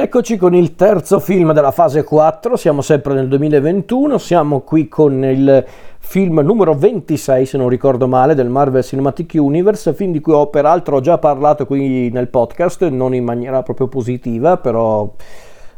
Eccoci 0.00 0.36
con 0.36 0.54
il 0.54 0.76
terzo 0.76 1.18
film 1.18 1.52
della 1.52 1.72
fase 1.72 2.04
4, 2.04 2.54
siamo 2.54 2.82
sempre 2.82 3.14
nel 3.14 3.26
2021, 3.26 4.16
siamo 4.18 4.60
qui 4.60 4.86
con 4.86 5.24
il 5.24 5.64
film 5.98 6.38
numero 6.38 6.72
26 6.74 7.44
se 7.44 7.58
non 7.58 7.68
ricordo 7.68 8.06
male 8.06 8.36
del 8.36 8.48
Marvel 8.48 8.84
Cinematic 8.84 9.32
Universe, 9.34 9.92
film 9.94 10.12
di 10.12 10.20
cui 10.20 10.34
ho 10.34 10.50
peraltro 10.50 11.00
già 11.00 11.18
parlato 11.18 11.66
qui 11.66 12.10
nel 12.10 12.28
podcast, 12.28 12.86
non 12.86 13.12
in 13.12 13.24
maniera 13.24 13.64
proprio 13.64 13.88
positiva, 13.88 14.56
però 14.58 15.12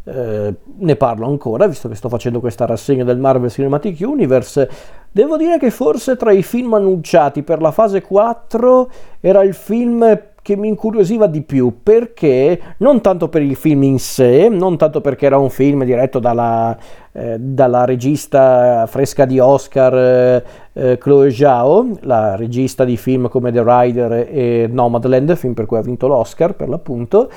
eh, 0.05 0.55
ne 0.79 0.97
parlo 0.97 1.27
ancora 1.27 1.67
visto 1.67 1.89
che 1.89 1.95
sto 1.95 2.11
facendo 2.11 2.41
questa 2.41 2.67
rassegna 2.67 3.05
del 3.05 3.19
Marvel 3.19 3.51
Cinematic 3.51 4.01
Universe. 4.01 4.69
Devo 5.11 5.37
dire 5.37 5.59
che 5.59 5.71
forse 5.71 6.17
tra 6.17 6.31
i 6.31 6.43
film 6.43 6.75
annunciati 6.75 7.43
per 7.43 7.61
la 7.61 7.71
fase 7.71 8.03
4 8.03 8.91
era 9.21 9.43
il 9.43 9.55
film 9.55 10.21
che 10.43 10.57
mi 10.57 10.69
incuriosiva 10.69 11.27
di 11.27 11.43
più 11.43 11.83
perché 11.83 12.61
non 12.79 13.01
tanto 13.01 13.29
per 13.29 13.43
il 13.43 13.57
film 13.57 13.83
in 13.83 13.99
sé, 13.99 14.49
non 14.49 14.77
tanto 14.77 15.01
perché 15.01 15.27
era 15.27 15.39
un 15.39 15.51
film 15.51 15.85
diretto 15.85 16.19
dalla, 16.19 16.77
eh, 17.13 17.37
dalla 17.39 17.85
regista 17.85 18.87
fresca 18.87 19.25
di 19.25 19.39
Oscar 19.39 19.95
eh, 19.95 20.45
eh, 20.73 20.99
Chloe 20.99 21.31
Zhao, 21.31 21.99
la 22.03 22.37
regista 22.37 22.85
di 22.85 22.97
film 22.97 23.29
come 23.29 23.53
The 23.53 23.63
Rider 23.65 24.29
e 24.31 24.69
Nomadland, 24.71 25.35
film 25.37 25.55
per 25.55 25.67
cui 25.67 25.77
ha 25.77 25.83
vinto 25.83 26.07
l'Oscar 26.07 26.55
per 26.55 26.69
l'appunto. 26.69 27.31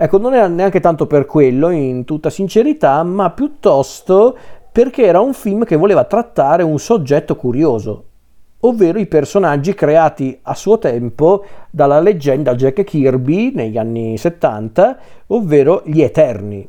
Ecco, 0.00 0.18
non 0.18 0.34
era 0.34 0.46
neanche 0.46 0.78
tanto 0.78 1.06
per 1.06 1.26
quello, 1.26 1.70
in 1.70 2.04
tutta 2.04 2.30
sincerità, 2.30 3.02
ma 3.02 3.30
piuttosto 3.30 4.36
perché 4.70 5.04
era 5.04 5.18
un 5.18 5.32
film 5.32 5.64
che 5.64 5.74
voleva 5.74 6.04
trattare 6.04 6.62
un 6.62 6.78
soggetto 6.78 7.34
curioso, 7.34 8.07
ovvero 8.60 8.98
i 8.98 9.06
personaggi 9.06 9.74
creati 9.74 10.38
a 10.42 10.54
suo 10.54 10.78
tempo 10.78 11.44
dalla 11.70 12.00
leggenda 12.00 12.54
Jack 12.54 12.82
Kirby 12.84 13.52
negli 13.54 13.78
anni 13.78 14.16
70, 14.16 14.98
ovvero 15.28 15.82
gli 15.84 16.00
Eterni. 16.00 16.68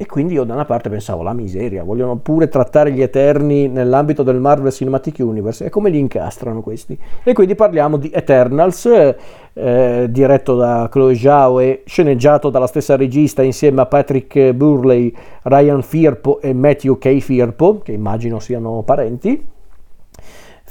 E 0.00 0.06
quindi 0.06 0.32
io 0.32 0.44
da 0.44 0.54
una 0.54 0.64
parte 0.64 0.88
pensavo, 0.88 1.22
la 1.22 1.34
miseria, 1.34 1.84
vogliono 1.84 2.16
pure 2.16 2.48
trattare 2.48 2.90
gli 2.90 3.02
Eterni 3.02 3.68
nell'ambito 3.68 4.22
del 4.22 4.40
Marvel 4.40 4.72
Cinematic 4.72 5.18
Universe, 5.18 5.66
e 5.66 5.68
come 5.68 5.90
li 5.90 5.98
incastrano 5.98 6.62
questi? 6.62 6.98
E 7.22 7.34
quindi 7.34 7.54
parliamo 7.54 7.98
di 7.98 8.10
Eternals, 8.10 9.14
eh, 9.52 10.06
diretto 10.08 10.56
da 10.56 10.88
Chloe 10.90 11.14
Zhao 11.14 11.60
e 11.60 11.82
sceneggiato 11.84 12.48
dalla 12.48 12.66
stessa 12.66 12.96
regista 12.96 13.42
insieme 13.42 13.82
a 13.82 13.86
Patrick 13.86 14.52
Burley, 14.52 15.12
Ryan 15.42 15.82
Firpo 15.82 16.40
e 16.40 16.54
Matthew 16.54 16.96
K. 16.96 17.18
Firpo, 17.18 17.80
che 17.80 17.92
immagino 17.92 18.38
siano 18.38 18.82
parenti. 18.82 19.58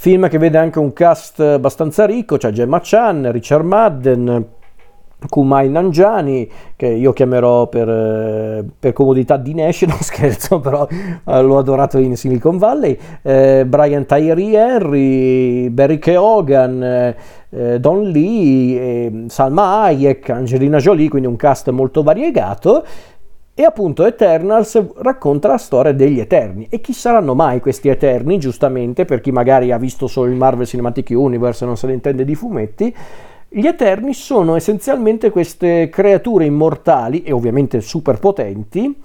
Film 0.00 0.30
che 0.30 0.38
vede 0.38 0.56
anche 0.56 0.78
un 0.78 0.94
cast 0.94 1.40
abbastanza 1.40 2.06
ricco, 2.06 2.38
c'è 2.38 2.52
Gemma 2.52 2.80
Chan, 2.82 3.30
Richard 3.30 3.66
Madden, 3.66 4.46
Kumai 5.28 5.68
Nangiani, 5.68 6.50
che 6.74 6.86
io 6.86 7.12
chiamerò 7.12 7.66
per, 7.66 8.64
per 8.78 8.94
comodità 8.94 9.36
Dinesh, 9.36 9.82
non 9.84 9.98
scherzo, 10.00 10.58
però 10.58 10.88
eh, 10.90 11.42
l'ho 11.42 11.58
adorato 11.58 11.98
in 11.98 12.16
Silicon 12.16 12.56
Valley, 12.56 12.98
eh, 13.20 13.66
Brian 13.66 14.06
Tyree 14.06 14.56
Henry, 14.56 15.68
Barry 15.68 15.98
Keoghan, 15.98 16.82
eh, 17.50 17.78
Don 17.78 18.08
Lee, 18.08 18.80
eh, 18.80 19.24
Salma 19.26 19.82
Hayek, 19.82 20.30
Angelina 20.30 20.78
Jolie, 20.78 21.10
quindi 21.10 21.28
un 21.28 21.36
cast 21.36 21.68
molto 21.68 22.02
variegato. 22.02 22.84
E 23.52 23.64
appunto 23.64 24.06
Eternals 24.06 24.82
racconta 24.96 25.48
la 25.48 25.58
storia 25.58 25.92
degli 25.92 26.18
Eterni. 26.18 26.66
E 26.70 26.80
chi 26.80 26.92
saranno 26.92 27.34
mai 27.34 27.60
questi 27.60 27.88
Eterni, 27.88 28.38
giustamente, 28.38 29.04
per 29.04 29.20
chi 29.20 29.32
magari 29.32 29.72
ha 29.72 29.78
visto 29.78 30.06
solo 30.06 30.30
il 30.30 30.36
Marvel 30.36 30.66
Cinematic 30.66 31.10
Universe 31.10 31.64
e 31.64 31.66
non 31.66 31.76
se 31.76 31.86
ne 31.86 31.92
intende 31.94 32.24
di 32.24 32.34
fumetti? 32.34 32.94
Gli 33.48 33.66
Eterni 33.66 34.14
sono 34.14 34.54
essenzialmente 34.54 35.30
queste 35.30 35.88
creature 35.88 36.44
immortali 36.44 37.22
e 37.22 37.32
ovviamente 37.32 37.80
superpotenti 37.80 38.96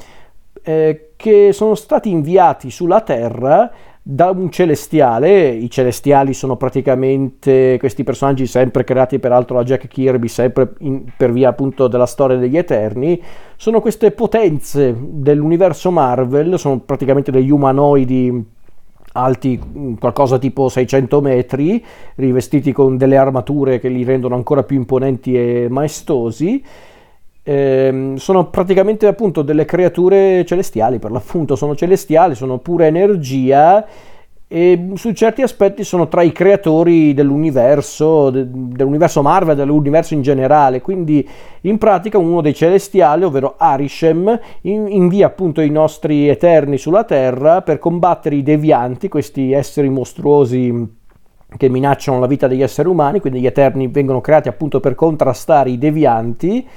eh, 0.62 1.10
che 1.16 1.52
sono 1.52 1.76
stati 1.76 2.10
inviati 2.10 2.70
sulla 2.70 3.02
Terra 3.02 3.72
da 4.08 4.30
un 4.30 4.52
celestiale, 4.52 5.50
i 5.50 5.68
celestiali 5.68 6.36
sono 6.36 6.58
praticamente 6.58 7.78
questi 7.80 8.04
personaggi 8.04 8.46
sempre 8.46 8.84
creati 8.84 9.18
peraltro 9.18 9.58
da 9.58 9.64
Jack 9.64 9.88
Kirby, 9.88 10.28
sempre 10.28 10.74
in, 10.82 11.06
per 11.18 11.32
via 11.32 11.50
appunto 11.50 11.88
della 11.88 12.06
storia 12.06 12.38
degli 12.38 12.56
Eterni, 12.56 13.20
sono 13.56 13.82
queste 13.82 14.12
potenze 14.12 14.96
dell'universo 14.96 15.90
Marvel, 15.90 16.60
sono 16.60 16.82
praticamente 16.82 17.32
degli 17.32 17.50
umanoidi 17.50 18.46
alti 19.14 19.98
qualcosa 20.00 20.38
tipo 20.38 20.70
600 20.70 21.22
metri, 21.22 21.84
rivestiti 22.14 22.72
con 22.74 22.98
delle 22.98 23.18
armature 23.18 23.80
che 23.80 23.90
li 23.90 24.04
rendono 24.04 24.36
ancora 24.36 24.62
più 24.62 24.76
imponenti 24.76 25.36
e 25.36 25.66
maestosi 25.68 26.64
eh, 27.48 28.14
sono 28.16 28.50
praticamente 28.50 29.06
appunto 29.06 29.44
delle 29.44 29.66
creature 29.66 30.44
celestiali, 30.46 30.98
per 30.98 31.12
l'appunto 31.12 31.56
sono 31.56 31.76
celestiali, 31.76 32.34
sono 32.34 32.58
pura 32.58 32.88
energia 32.88 33.86
e 34.48 34.92
su 34.96 35.12
certi 35.12 35.44
aspetti 35.44 35.84
sono 35.84 36.08
tra 36.08 36.24
i 36.24 36.32
creatori 36.32 37.14
dell'universo, 37.14 38.32
de, 38.32 38.46
dell'universo 38.50 39.22
Marvel, 39.22 39.56
dell'universo 39.56 40.16
in 40.16 40.24
generale, 40.24 40.82
quindi 40.82 41.28
in 41.62 41.78
pratica 41.78 42.18
uno 42.18 42.42
dei 42.42 42.56
celestiali, 42.56 43.24
ovvero 43.24 43.54
Arishem, 43.58 44.40
in, 44.62 44.88
invia 44.90 45.28
appunto 45.28 45.62
i 45.62 45.70
nostri 45.70 46.28
eterni 46.28 46.80
sulla 46.80 47.04
Terra 47.04 47.62
per 47.62 47.78
combattere 47.78 48.38
i 48.38 48.44
devianti, 48.44 49.08
questi 49.08 49.52
esseri 49.52 49.90
mostruosi 49.90 50.94
che 51.58 51.70
minacciano 51.70 52.20
la 52.20 52.28
vita 52.28 52.48
degli 52.48 52.64
esseri 52.64 52.88
umani, 52.88 53.20
quindi 53.20 53.40
gli 53.40 53.46
eterni 53.46 53.88
vengono 53.88 54.20
creati 54.20 54.48
appunto 54.48 54.80
per 54.80 54.96
contrastare 54.96 55.70
i 55.70 55.78
devianti 55.78 56.68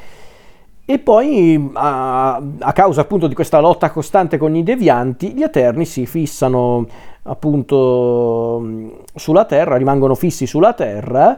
e 0.90 0.98
poi, 0.98 1.70
a, 1.74 2.36
a, 2.36 2.72
causa 2.72 3.02
appunto 3.02 3.26
di 3.26 3.34
questa 3.34 3.60
lotta 3.60 3.90
costante 3.90 4.38
con 4.38 4.56
i 4.56 4.62
devianti, 4.62 5.34
gli 5.34 5.42
Eterni 5.42 5.84
si 5.84 6.06
fissano 6.06 6.86
appunto 7.24 8.96
sulla 9.14 9.44
Terra, 9.44 9.76
rimangono 9.76 10.14
fissi 10.14 10.46
sulla 10.46 10.72
Terra 10.72 11.36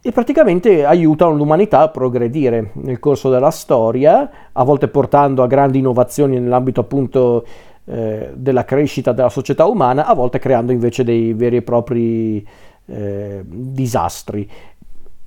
e 0.00 0.12
praticamente 0.12 0.84
aiutano 0.84 1.34
l'umanità 1.34 1.80
a 1.80 1.88
progredire 1.88 2.70
nel 2.74 3.00
corso 3.00 3.28
della 3.28 3.50
storia, 3.50 4.30
a 4.52 4.62
volte 4.62 4.86
portando 4.86 5.42
a 5.42 5.48
grandi 5.48 5.78
innovazioni 5.78 6.38
nell'ambito 6.38 6.82
appunto 6.82 7.44
eh, 7.86 8.30
della 8.36 8.64
crescita 8.64 9.10
della 9.10 9.30
società 9.30 9.64
umana, 9.66 10.06
a 10.06 10.14
volte 10.14 10.38
creando 10.38 10.70
invece 10.70 11.02
dei 11.02 11.32
veri 11.32 11.56
e 11.56 11.62
propri 11.62 12.46
eh, 12.86 13.42
disastri. 13.44 14.48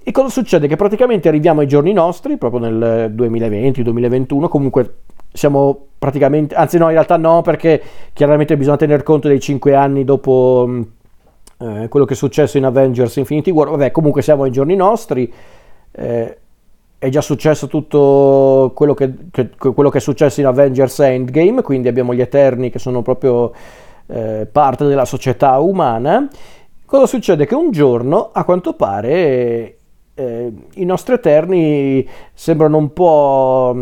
E 0.08 0.12
cosa 0.12 0.30
succede? 0.30 0.68
Che 0.68 0.76
praticamente 0.76 1.28
arriviamo 1.30 1.62
ai 1.62 1.68
giorni 1.68 1.92
nostri, 1.92 2.38
proprio 2.38 2.60
nel 2.60 3.12
2020-2021, 3.16 4.48
comunque 4.48 4.98
siamo 5.34 5.88
praticamente, 5.98 6.54
anzi 6.54 6.78
no, 6.78 6.86
in 6.86 6.92
realtà 6.92 7.18
no, 7.18 7.42
perché 7.42 7.82
chiaramente 8.14 8.56
bisogna 8.56 8.78
tener 8.78 9.02
conto 9.02 9.28
dei 9.28 9.40
5 9.40 9.74
anni 9.74 10.04
dopo 10.04 10.66
mm, 10.68 10.82
eh, 11.58 11.88
quello 11.88 12.06
che 12.06 12.14
è 12.14 12.16
successo 12.16 12.60
in 12.60 12.66
Avengers 12.66 13.16
Infinity 13.16 13.50
War, 13.50 13.70
vabbè 13.70 13.90
comunque 13.90 14.22
siamo 14.22 14.44
ai 14.44 14.52
giorni 14.52 14.76
nostri, 14.76 15.34
eh, 15.92 16.38
è 17.00 17.10
già 17.10 17.22
successo 17.22 17.66
tutto 17.66 18.74
quello 18.76 18.94
che, 18.94 19.12
che, 19.32 19.50
quello 19.58 19.90
che, 19.90 19.98
è 19.98 20.02
successo 20.02 20.40
in 20.40 20.46
Avengers 20.46 21.00
Endgame, 21.00 21.64
quindi 21.64 21.88
abbiamo 21.88 22.14
gli 22.14 22.22
Eterni 22.22 22.70
che 22.70 22.78
sono 22.78 23.02
proprio 23.02 23.52
eh, 24.06 24.48
parte 24.52 24.86
della 24.86 25.06
società 25.06 25.58
umana. 25.58 26.28
Cosa 26.86 27.08
succede? 27.08 27.48
Che 27.48 27.56
un 27.56 27.72
giorno, 27.72 28.30
a 28.32 28.44
quanto 28.44 28.74
pare, 28.74 29.78
eh, 30.16 30.52
i 30.76 30.86
nostri 30.86 31.14
Eterni 31.14 32.08
sembrano 32.34 32.78
un 32.78 32.94
po', 32.94 33.76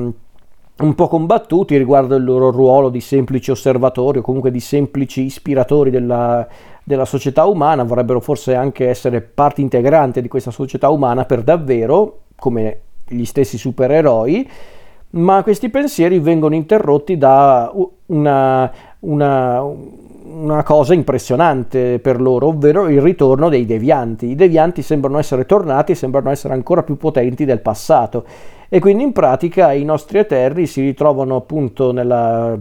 un 0.75 0.95
po' 0.95 1.07
combattuti 1.07 1.77
riguardo 1.77 2.15
il 2.15 2.23
loro 2.23 2.49
ruolo 2.51 2.89
di 2.89 2.99
semplici 2.99 3.51
osservatori 3.51 4.17
o 4.17 4.21
comunque 4.21 4.51
di 4.51 4.59
semplici 4.59 5.21
ispiratori 5.21 5.91
della, 5.91 6.45
della 6.83 7.05
società 7.05 7.45
umana, 7.45 7.83
vorrebbero 7.83 8.19
forse 8.19 8.55
anche 8.55 8.89
essere 8.89 9.21
parte 9.21 9.61
integrante 9.61 10.21
di 10.21 10.27
questa 10.27 10.51
società 10.51 10.89
umana 10.89 11.25
per 11.25 11.43
davvero, 11.43 12.21
come 12.35 12.81
gli 13.07 13.25
stessi 13.25 13.57
supereroi, 13.57 14.49
ma 15.11 15.43
questi 15.43 15.69
pensieri 15.69 16.17
vengono 16.17 16.55
interrotti 16.55 17.17
da 17.17 17.71
una, 18.07 18.71
una, 19.03 19.61
una 19.61 20.63
cosa 20.63 20.93
impressionante 20.93 21.99
per 21.99 22.19
loro, 22.19 22.47
ovvero 22.47 22.89
il 22.89 23.01
ritorno 23.01 23.49
dei 23.49 23.65
devianti. 23.65 24.27
I 24.27 24.35
devianti 24.35 24.81
sembrano 24.81 25.19
essere 25.19 25.45
tornati, 25.45 25.95
sembrano 25.95 26.29
essere 26.29 26.53
ancora 26.53 26.83
più 26.83 26.97
potenti 26.97 27.45
del 27.45 27.59
passato 27.59 28.25
e 28.69 28.79
quindi 28.79 29.03
in 29.03 29.11
pratica 29.11 29.71
i 29.71 29.83
nostri 29.83 30.17
eterni 30.17 30.65
si 30.65 30.81
ritrovano 30.81 31.35
appunto 31.35 31.91
nella, 31.91 32.57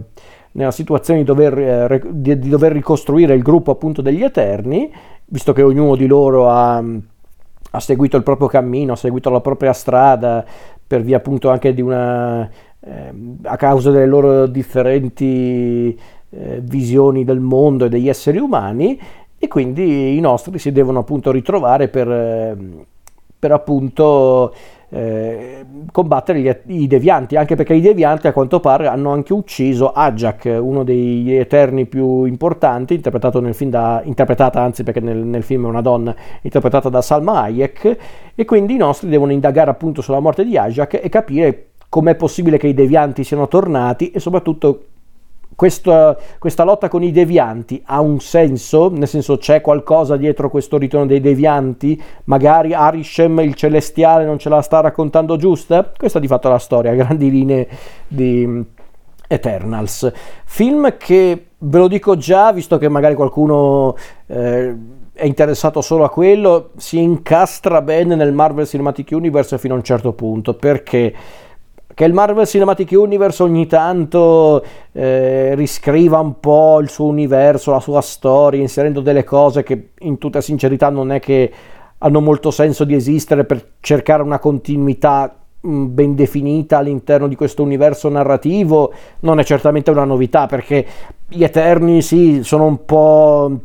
nella 0.51 0.71
situazione 0.71 1.21
di 1.21 1.25
dover, 1.25 1.57
eh, 1.57 2.01
di, 2.07 2.37
di 2.37 2.49
dover, 2.49 2.71
ricostruire 2.71 3.33
il 3.33 3.41
gruppo 3.41 3.71
appunto 3.71 4.01
degli 4.01 4.23
eterni, 4.23 4.91
visto 5.25 5.53
che 5.53 5.63
ognuno 5.63 5.95
di 5.95 6.05
loro 6.05 6.49
ha, 6.49 6.77
ha 6.77 7.79
seguito 7.79 8.17
il 8.17 8.23
proprio 8.23 8.47
cammino, 8.47 8.93
ha 8.93 8.97
seguito 8.97 9.29
la 9.31 9.41
propria 9.41 9.73
strada 9.73 10.45
per 10.85 11.01
via 11.01 11.17
appunto 11.17 11.49
anche 11.49 11.73
di 11.73 11.81
una... 11.81 12.47
Eh, 12.85 13.13
a 13.43 13.55
causa 13.55 13.91
delle 13.91 14.05
loro 14.05 14.45
differenti 14.45 15.97
eh, 16.35 16.59
visioni 16.61 17.23
del 17.23 17.39
mondo 17.39 17.85
e 17.85 17.89
degli 17.89 18.09
esseri 18.09 18.37
umani 18.37 18.99
e 19.37 19.47
quindi 19.47 20.15
i 20.15 20.19
nostri 20.19 20.57
si 20.57 20.71
devono 20.71 20.99
appunto 20.99 21.31
ritrovare 21.31 21.89
per, 21.89 22.09
eh, 22.09 22.57
per 23.37 23.51
appunto 23.51 24.53
eh, 24.89 25.65
combattere 25.91 26.39
gli, 26.39 26.55
i 26.67 26.87
devianti, 26.87 27.35
anche 27.35 27.55
perché 27.55 27.73
i 27.73 27.81
devianti 27.81 28.27
a 28.27 28.31
quanto 28.31 28.59
pare 28.59 28.87
hanno 28.87 29.11
anche 29.11 29.33
ucciso 29.33 29.91
Ajak, 29.91 30.57
uno 30.61 30.83
degli 30.83 31.33
eterni 31.33 31.85
più 31.85 32.23
importanti, 32.25 32.93
interpretato 32.93 33.39
nel 33.39 33.53
film 33.53 33.71
da, 33.71 34.01
interpretata 34.05 34.61
anzi 34.61 34.83
perché 34.83 34.99
nel, 34.99 35.17
nel 35.17 35.43
film 35.43 35.65
è 35.65 35.67
una 35.67 35.81
donna, 35.81 36.15
interpretata 36.41 36.89
da 36.89 37.01
Salma 37.01 37.41
Hayek, 37.41 37.97
e 38.35 38.45
quindi 38.45 38.75
i 38.75 38.77
nostri 38.77 39.09
devono 39.09 39.31
indagare 39.31 39.71
appunto 39.71 40.01
sulla 40.01 40.19
morte 40.19 40.45
di 40.45 40.57
Ajak 40.57 40.99
e 41.03 41.09
capire 41.09 41.67
com'è 41.89 42.15
possibile 42.15 42.57
che 42.57 42.67
i 42.67 42.73
devianti 42.73 43.23
siano 43.23 43.47
tornati 43.47 44.11
e 44.11 44.19
soprattutto 44.19 44.85
questa, 45.55 46.17
questa, 46.39 46.63
lotta 46.63 46.87
con 46.87 47.03
i 47.03 47.11
devianti 47.11 47.81
ha 47.85 47.99
un 47.99 48.19
senso, 48.19 48.89
nel 48.89 49.07
senso 49.07 49.37
c'è 49.37 49.61
qualcosa 49.61 50.17
dietro 50.17 50.49
questo 50.49 50.77
ritorno 50.77 51.05
dei 51.05 51.21
devianti, 51.21 52.01
magari 52.25 52.73
Arishem 52.73 53.39
il 53.39 53.55
celestiale 53.55 54.25
non 54.25 54.39
ce 54.39 54.49
la 54.49 54.61
sta 54.61 54.81
raccontando 54.81 55.37
giusta? 55.37 55.91
Questa 55.95 56.17
è 56.17 56.21
di 56.21 56.27
fatto 56.27 56.49
la 56.49 56.59
storia, 56.59 56.91
a 56.91 56.95
grandi 56.95 57.29
linee 57.29 57.67
di 58.07 58.65
Eternals. 59.27 60.11
Film 60.45 60.97
che 60.97 61.47
ve 61.57 61.77
lo 61.77 61.87
dico 61.87 62.15
già, 62.17 62.51
visto 62.51 62.77
che 62.77 62.89
magari 62.89 63.15
qualcuno 63.15 63.95
eh, 64.27 64.75
è 65.13 65.25
interessato 65.25 65.81
solo 65.81 66.03
a 66.03 66.09
quello, 66.09 66.71
si 66.77 66.99
incastra 66.99 67.81
bene 67.81 68.15
nel 68.15 68.33
Marvel 68.33 68.67
Cinematic 68.67 69.11
Universe 69.11 69.57
fino 69.57 69.73
a 69.73 69.77
un 69.77 69.83
certo 69.83 70.13
punto, 70.13 70.55
perché 70.55 71.13
che 71.93 72.05
il 72.05 72.13
Marvel 72.13 72.47
Cinematic 72.47 72.91
Universe 72.91 73.43
ogni 73.43 73.67
tanto 73.67 74.63
eh, 74.91 75.53
riscriva 75.55 76.19
un 76.19 76.39
po' 76.39 76.79
il 76.79 76.89
suo 76.89 77.05
universo, 77.05 77.71
la 77.71 77.79
sua 77.79 78.01
storia, 78.01 78.59
inserendo 78.59 79.01
delle 79.01 79.23
cose 79.23 79.63
che 79.63 79.89
in 79.99 80.17
tutta 80.17 80.41
sincerità 80.41 80.89
non 80.89 81.11
è 81.11 81.19
che 81.19 81.51
hanno 81.99 82.19
molto 82.19 82.51
senso 82.51 82.83
di 82.83 82.95
esistere 82.95 83.45
per 83.45 83.65
cercare 83.79 84.23
una 84.23 84.39
continuità 84.39 85.35
mh, 85.61 85.85
ben 85.87 86.15
definita 86.15 86.77
all'interno 86.77 87.27
di 87.27 87.35
questo 87.35 87.63
universo 87.63 88.09
narrativo, 88.09 88.91
non 89.21 89.39
è 89.39 89.43
certamente 89.43 89.91
una 89.91 90.03
novità 90.03 90.47
perché 90.47 90.85
gli 91.27 91.43
Eterni 91.43 92.01
sì, 92.01 92.41
sono 92.43 92.65
un 92.65 92.85
po' 92.85 93.59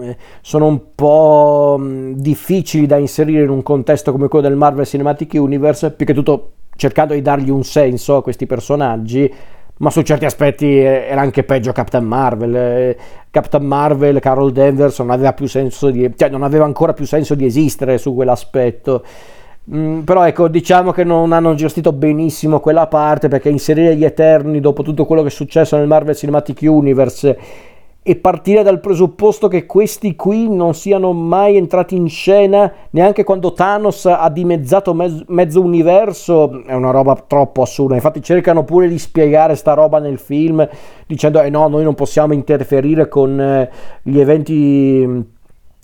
eh, 0.00 0.16
sono 0.40 0.66
un 0.66 0.80
po' 0.94 1.80
difficili 2.14 2.86
da 2.86 2.96
inserire 2.96 3.44
in 3.44 3.50
un 3.50 3.62
contesto 3.62 4.10
come 4.10 4.28
quello 4.28 4.48
del 4.48 4.56
Marvel 4.56 4.84
Cinematic 4.84 5.34
Universe, 5.34 5.92
più 5.92 6.04
che 6.04 6.14
tutto 6.14 6.50
cercando 6.76 7.14
di 7.14 7.22
dargli 7.22 7.50
un 7.50 7.64
senso 7.64 8.16
a 8.16 8.22
questi 8.22 8.46
personaggi, 8.46 9.32
ma 9.78 9.90
su 9.90 10.02
certi 10.02 10.24
aspetti 10.24 10.78
era 10.78 11.20
anche 11.20 11.44
peggio 11.44 11.72
Captain 11.72 12.04
Marvel. 12.04 12.54
Eh, 12.54 12.96
Captain 13.30 13.64
Marvel, 13.64 14.20
Carol 14.20 14.52
Danvers 14.52 14.98
non 15.00 15.10
aveva 15.10 15.32
più 15.32 15.46
senso 15.46 15.90
di, 15.90 16.10
cioè 16.16 16.28
non 16.30 16.42
aveva 16.42 16.64
ancora 16.64 16.92
più 16.94 17.04
senso 17.04 17.34
di 17.34 17.44
esistere 17.44 17.98
su 17.98 18.14
quell'aspetto. 18.14 19.02
Mm, 19.74 20.00
però 20.00 20.24
ecco, 20.24 20.48
diciamo 20.48 20.92
che 20.92 21.02
non 21.02 21.32
hanno 21.32 21.54
gestito 21.54 21.92
benissimo 21.92 22.60
quella 22.60 22.86
parte 22.86 23.28
perché 23.28 23.48
inserire 23.48 23.96
gli 23.96 24.04
Eterni 24.04 24.60
dopo 24.60 24.82
tutto 24.82 25.04
quello 25.04 25.22
che 25.22 25.28
è 25.28 25.32
successo 25.32 25.76
nel 25.76 25.88
Marvel 25.88 26.14
Cinematic 26.14 26.60
Universe 26.62 27.38
e 28.08 28.14
partire 28.14 28.62
dal 28.62 28.78
presupposto 28.78 29.48
che 29.48 29.66
questi 29.66 30.14
qui 30.14 30.48
non 30.48 30.74
siano 30.74 31.12
mai 31.12 31.56
entrati 31.56 31.96
in 31.96 32.08
scena 32.08 32.72
neanche 32.90 33.24
quando 33.24 33.52
Thanos 33.52 34.06
ha 34.06 34.30
dimezzato 34.30 34.94
mezzo, 34.94 35.24
mezzo 35.26 35.60
universo 35.60 36.62
è 36.64 36.72
una 36.72 36.92
roba 36.92 37.16
troppo 37.26 37.62
assurda. 37.62 37.96
Infatti 37.96 38.22
cercano 38.22 38.62
pure 38.62 38.86
di 38.86 38.96
spiegare 38.96 39.56
sta 39.56 39.74
roba 39.74 39.98
nel 39.98 40.20
film 40.20 40.68
dicendo 41.04 41.42
eh 41.42 41.50
no 41.50 41.66
noi 41.66 41.82
non 41.82 41.96
possiamo 41.96 42.32
interferire 42.32 43.08
con 43.08 43.40
eh, 43.40 43.70
gli 44.02 44.20
eventi 44.20 45.02
mm, 45.04 45.20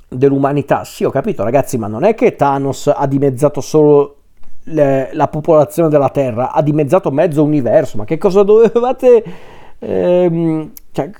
dell'umanità. 0.08 0.84
Sì 0.84 1.02
ho 1.02 1.10
capito 1.10 1.42
ragazzi 1.42 1.76
ma 1.76 1.88
non 1.88 2.04
è 2.04 2.14
che 2.14 2.36
Thanos 2.36 2.86
ha 2.86 3.06
dimezzato 3.08 3.60
solo 3.60 4.19
le, 4.66 5.08
la 5.12 5.26
popolazione 5.26 5.88
della 5.88 6.10
Terra 6.10 6.52
ha 6.52 6.62
dimezzato 6.62 7.10
mezzo 7.10 7.42
universo 7.42 7.96
ma 7.96 8.04
che 8.04 8.16
cosa 8.16 8.44
dovevate 8.44 9.24
ehm, 9.80 10.70
cioè, 10.92 11.10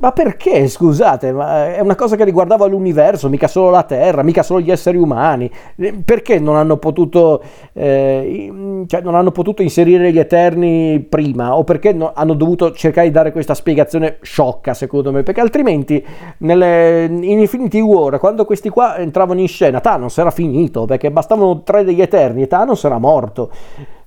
ma 0.00 0.12
perché, 0.12 0.66
scusate, 0.66 1.30
ma 1.30 1.74
è 1.74 1.80
una 1.80 1.94
cosa 1.94 2.16
che 2.16 2.24
riguardava 2.24 2.66
l'universo, 2.66 3.28
mica 3.28 3.48
solo 3.48 3.68
la 3.68 3.82
Terra, 3.82 4.22
mica 4.22 4.42
solo 4.42 4.60
gli 4.60 4.70
esseri 4.70 4.96
umani. 4.96 5.50
Eh, 5.76 5.92
perché 6.02 6.38
non 6.38 6.56
hanno 6.56 6.78
potuto, 6.78 7.42
eh, 7.74 8.82
cioè 8.86 9.02
non 9.02 9.14
hanno 9.14 9.30
potuto 9.30 9.60
inserire 9.60 10.10
gli 10.10 10.18
Eterni 10.18 11.00
prima? 11.00 11.54
O 11.54 11.64
perché 11.64 11.92
no, 11.92 12.12
hanno 12.14 12.32
dovuto 12.32 12.72
cercare 12.72 13.08
di 13.08 13.12
dare 13.12 13.30
questa 13.30 13.52
spiegazione 13.52 14.16
sciocca, 14.22 14.72
secondo 14.72 15.12
me? 15.12 15.22
Perché 15.22 15.40
altrimenti 15.42 16.02
nelle, 16.38 17.04
in 17.04 17.38
Infinity 17.38 17.80
War, 17.80 18.18
quando 18.18 18.46
questi 18.46 18.70
qua 18.70 18.96
entravano 18.96 19.40
in 19.40 19.48
scena, 19.48 19.80
Thanos 19.80 20.16
era 20.16 20.30
finito, 20.30 20.86
perché 20.86 21.10
bastavano 21.10 21.62
tre 21.62 21.84
degli 21.84 22.00
Eterni 22.00 22.42
e 22.42 22.46
Thanos 22.46 22.82
era 22.84 22.98
morto 22.98 23.50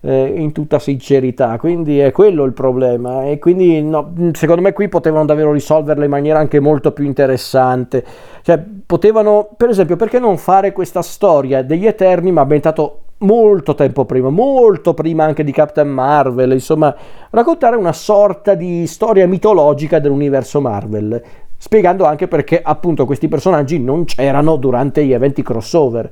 eh, 0.05 0.33
in 0.35 0.51
tutta 0.51 0.79
sincerità, 0.79 1.57
quindi 1.57 1.99
è 1.99 2.11
quello 2.11 2.43
il 2.43 2.53
problema. 2.53 3.25
E 3.25 3.39
quindi 3.39 3.81
no, 3.81 4.13
secondo 4.33 4.61
me 4.61 4.73
qui 4.73 4.89
potevano 4.89 5.25
davvero 5.25 5.51
risolverla 5.51 6.03
in 6.03 6.09
maniera 6.09 6.39
anche 6.39 6.59
molto 6.59 6.91
più 6.91 7.05
interessante, 7.05 8.03
cioè 8.41 8.61
potevano 8.85 9.49
per 9.55 9.69
esempio 9.69 9.95
perché 9.95 10.19
non 10.19 10.37
fare 10.37 10.73
questa 10.73 11.01
storia 11.01 11.63
degli 11.63 11.87
Eterni 11.87 12.31
ma 12.31 12.41
ambientato 12.41 12.99
molto 13.19 13.73
tempo 13.73 14.03
prima, 14.03 14.29
molto 14.29 14.93
prima 14.93 15.23
anche 15.23 15.45
di 15.45 15.53
Captain 15.53 15.87
Marvel, 15.87 16.51
insomma, 16.51 16.93
raccontare 17.29 17.77
una 17.77 17.93
sorta 17.93 18.53
di 18.53 18.85
storia 18.85 19.25
mitologica 19.27 19.99
dell'universo 19.99 20.59
Marvel, 20.59 21.21
spiegando 21.55 22.03
anche 22.03 22.27
perché 22.27 22.61
appunto 22.61 23.05
questi 23.05 23.29
personaggi 23.29 23.79
non 23.79 24.03
c'erano 24.03 24.57
durante 24.57 25.05
gli 25.05 25.13
eventi 25.13 25.41
crossover 25.41 26.11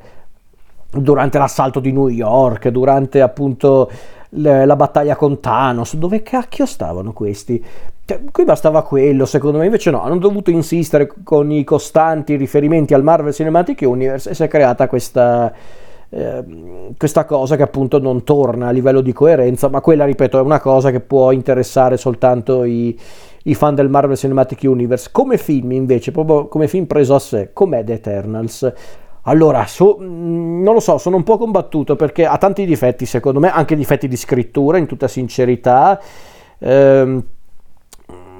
durante 0.91 1.37
l'assalto 1.37 1.79
di 1.79 1.91
New 1.91 2.09
York, 2.09 2.67
durante 2.69 3.21
appunto 3.21 3.89
la 4.33 4.75
battaglia 4.75 5.15
con 5.15 5.39
Thanos, 5.39 5.95
dove 5.95 6.21
cacchio 6.23 6.65
stavano 6.65 7.11
questi? 7.13 7.63
Cioè, 8.03 8.21
qui 8.31 8.43
bastava 8.43 8.81
quello, 8.81 9.25
secondo 9.25 9.57
me, 9.57 9.65
invece 9.65 9.91
no, 9.91 10.01
hanno 10.01 10.17
dovuto 10.17 10.51
insistere 10.51 11.13
con 11.23 11.51
i 11.51 11.63
costanti 11.63 12.35
riferimenti 12.35 12.93
al 12.93 13.03
Marvel 13.03 13.33
Cinematic 13.33 13.81
Universe 13.83 14.29
e 14.29 14.33
si 14.33 14.43
è 14.43 14.47
creata 14.47 14.87
questa, 14.87 15.53
eh, 16.09 16.43
questa 16.97 17.25
cosa 17.25 17.55
che 17.55 17.63
appunto 17.63 17.99
non 17.99 18.23
torna 18.23 18.67
a 18.67 18.71
livello 18.71 19.01
di 19.01 19.13
coerenza, 19.13 19.69
ma 19.69 19.81
quella, 19.81 20.05
ripeto, 20.05 20.39
è 20.39 20.41
una 20.41 20.59
cosa 20.59 20.91
che 20.91 20.99
può 20.99 21.31
interessare 21.31 21.95
soltanto 21.95 22.63
i, 22.63 22.97
i 23.43 23.53
fan 23.53 23.75
del 23.75 23.89
Marvel 23.89 24.17
Cinematic 24.17 24.59
Universe. 24.63 25.09
Come 25.11 25.37
film, 25.37 25.71
invece, 25.71 26.11
proprio 26.11 26.47
come 26.47 26.67
film 26.67 26.85
preso 26.85 27.15
a 27.15 27.19
sé, 27.19 27.51
com'è 27.53 27.83
The 27.83 27.93
Eternals? 27.93 28.73
Allora, 29.23 29.65
so, 29.67 29.97
mm, 29.99 30.63
non 30.63 30.73
lo 30.73 30.79
so, 30.79 30.97
sono 30.97 31.15
un 31.15 31.23
po' 31.23 31.37
combattuto 31.37 31.95
perché 31.95 32.25
ha 32.25 32.37
tanti 32.37 32.65
difetti, 32.65 33.05
secondo 33.05 33.39
me, 33.39 33.51
anche 33.51 33.75
difetti 33.75 34.07
di 34.07 34.17
scrittura, 34.17 34.77
in 34.77 34.87
tutta 34.87 35.07
sincerità. 35.07 35.99
Ehm, 36.59 37.23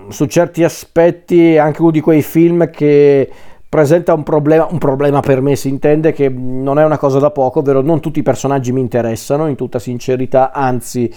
su 0.10 0.26
certi 0.26 0.64
aspetti 0.64 1.54
è 1.56 1.58
anche 1.58 1.82
uno 1.82 1.92
di 1.92 2.02
quei 2.02 2.22
film 2.22 2.70
che 2.70 3.30
presenta 3.70 4.14
un 4.14 4.24
problema, 4.24 4.68
un 4.70 4.80
problema 4.80 5.22
per 5.22 5.40
me 5.42 5.56
si 5.56 5.70
intende 5.70 6.12
che 6.12 6.28
non 6.30 6.78
è 6.78 6.84
una 6.84 6.98
cosa 6.98 7.20
da 7.20 7.32
poco, 7.32 7.60
ovvero 7.60 7.82
non 7.82 8.02
tutti 8.02 8.20
i 8.20 8.24
personaggi 8.24 8.72
mi 8.72 8.82
interessano, 8.82 9.48
in 9.48 9.56
tutta 9.56 9.80
sincerità, 9.80 10.52
anzi 10.52 11.10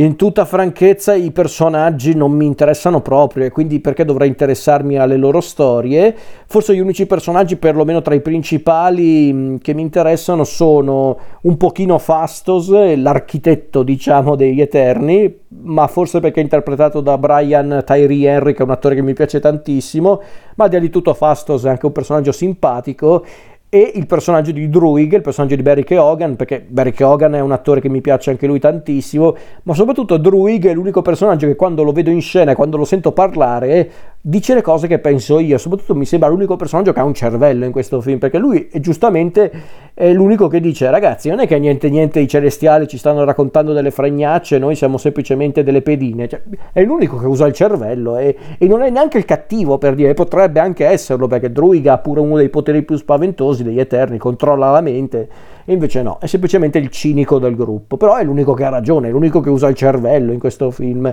in 0.00 0.16
tutta 0.16 0.46
franchezza 0.46 1.14
i 1.14 1.30
personaggi 1.30 2.14
non 2.14 2.32
mi 2.32 2.46
interessano 2.46 3.02
proprio 3.02 3.44
e 3.44 3.50
quindi 3.50 3.80
perché 3.80 4.06
dovrei 4.06 4.28
interessarmi 4.28 4.96
alle 4.96 5.18
loro 5.18 5.42
storie? 5.42 6.16
Forse 6.46 6.74
gli 6.74 6.78
unici 6.78 7.06
personaggi, 7.06 7.56
perlomeno 7.56 8.00
tra 8.00 8.14
i 8.14 8.22
principali, 8.22 9.30
mm, 9.30 9.56
che 9.56 9.74
mi 9.74 9.82
interessano 9.82 10.44
sono 10.44 11.18
un 11.42 11.56
pochino 11.58 11.98
Fastos, 11.98 12.70
l'architetto 12.70 13.82
diciamo 13.82 14.36
degli 14.36 14.62
Eterni, 14.62 15.36
ma 15.48 15.86
forse 15.86 16.20
perché 16.20 16.40
è 16.40 16.44
interpretato 16.44 17.02
da 17.02 17.18
Brian 17.18 17.82
Tyree 17.84 18.26
Henry, 18.26 18.54
che 18.54 18.60
è 18.60 18.64
un 18.64 18.70
attore 18.70 18.94
che 18.94 19.02
mi 19.02 19.12
piace 19.12 19.38
tantissimo, 19.38 20.22
ma 20.54 20.66
di 20.66 20.80
di 20.80 20.88
tutto 20.88 21.12
Fastos 21.12 21.64
è 21.64 21.68
anche 21.68 21.84
un 21.84 21.92
personaggio 21.92 22.32
simpatico 22.32 23.22
e 23.72 23.92
il 23.94 24.06
personaggio 24.06 24.50
di 24.50 24.68
Druig, 24.68 25.14
il 25.14 25.20
personaggio 25.22 25.54
di 25.54 25.62
Barry 25.62 25.84
Keoghan, 25.84 26.34
perché 26.34 26.64
Barry 26.66 26.90
Keoghan 26.90 27.36
è 27.36 27.40
un 27.40 27.52
attore 27.52 27.80
che 27.80 27.88
mi 27.88 28.00
piace 28.00 28.30
anche 28.30 28.48
lui 28.48 28.58
tantissimo, 28.58 29.36
ma 29.62 29.74
soprattutto 29.74 30.16
Druig 30.16 30.66
è 30.66 30.74
l'unico 30.74 31.02
personaggio 31.02 31.46
che 31.46 31.54
quando 31.54 31.84
lo 31.84 31.92
vedo 31.92 32.10
in 32.10 32.20
scena 32.20 32.56
quando 32.56 32.76
lo 32.76 32.84
sento 32.84 33.12
parlare 33.12 33.90
dice 34.22 34.52
le 34.54 34.60
cose 34.60 34.86
che 34.86 34.98
penso 34.98 35.38
io, 35.38 35.56
soprattutto 35.56 35.94
mi 35.94 36.04
sembra 36.04 36.28
l'unico 36.28 36.56
personaggio 36.56 36.92
che 36.92 37.00
ha 37.00 37.04
un 37.04 37.14
cervello 37.14 37.64
in 37.64 37.72
questo 37.72 38.00
film, 38.00 38.18
perché 38.18 38.38
lui 38.38 38.68
è 38.70 38.80
giustamente 38.80 39.50
è 39.94 40.12
l'unico 40.12 40.48
che 40.48 40.60
dice 40.60 40.90
ragazzi 40.90 41.28
non 41.28 41.40
è 41.40 41.46
che 41.46 41.58
niente 41.58 41.88
niente 41.88 42.20
i 42.20 42.28
celestiali 42.28 42.86
ci 42.86 42.98
stanno 42.98 43.24
raccontando 43.24 43.72
delle 43.72 43.90
fregnacce, 43.90 44.58
noi 44.58 44.74
siamo 44.74 44.98
semplicemente 44.98 45.62
delle 45.62 45.80
pedine, 45.80 46.28
cioè, 46.28 46.42
è 46.72 46.82
l'unico 46.82 47.16
che 47.16 47.26
usa 47.26 47.46
il 47.46 47.54
cervello 47.54 48.18
e, 48.18 48.36
e 48.58 48.66
non 48.66 48.82
è 48.82 48.90
neanche 48.90 49.16
il 49.16 49.24
cattivo 49.24 49.78
per 49.78 49.94
dire, 49.94 50.12
potrebbe 50.12 50.60
anche 50.60 50.86
esserlo 50.86 51.26
perché 51.26 51.50
Druig 51.50 51.86
ha 51.86 51.98
pure 51.98 52.20
uno 52.20 52.36
dei 52.36 52.50
poteri 52.50 52.82
più 52.82 52.96
spaventosi, 52.96 53.59
degli 53.62 53.80
Eterni, 53.80 54.18
controlla 54.18 54.70
la 54.70 54.80
mente, 54.80 55.28
e 55.64 55.72
invece 55.72 56.02
no, 56.02 56.18
è 56.20 56.26
semplicemente 56.26 56.78
il 56.78 56.88
cinico 56.88 57.38
del 57.38 57.56
gruppo, 57.56 57.96
però 57.96 58.16
è 58.16 58.24
l'unico 58.24 58.54
che 58.54 58.64
ha 58.64 58.68
ragione, 58.68 59.08
è 59.08 59.10
l'unico 59.10 59.40
che 59.40 59.50
usa 59.50 59.68
il 59.68 59.74
cervello 59.74 60.32
in 60.32 60.38
questo 60.38 60.70
film. 60.70 61.12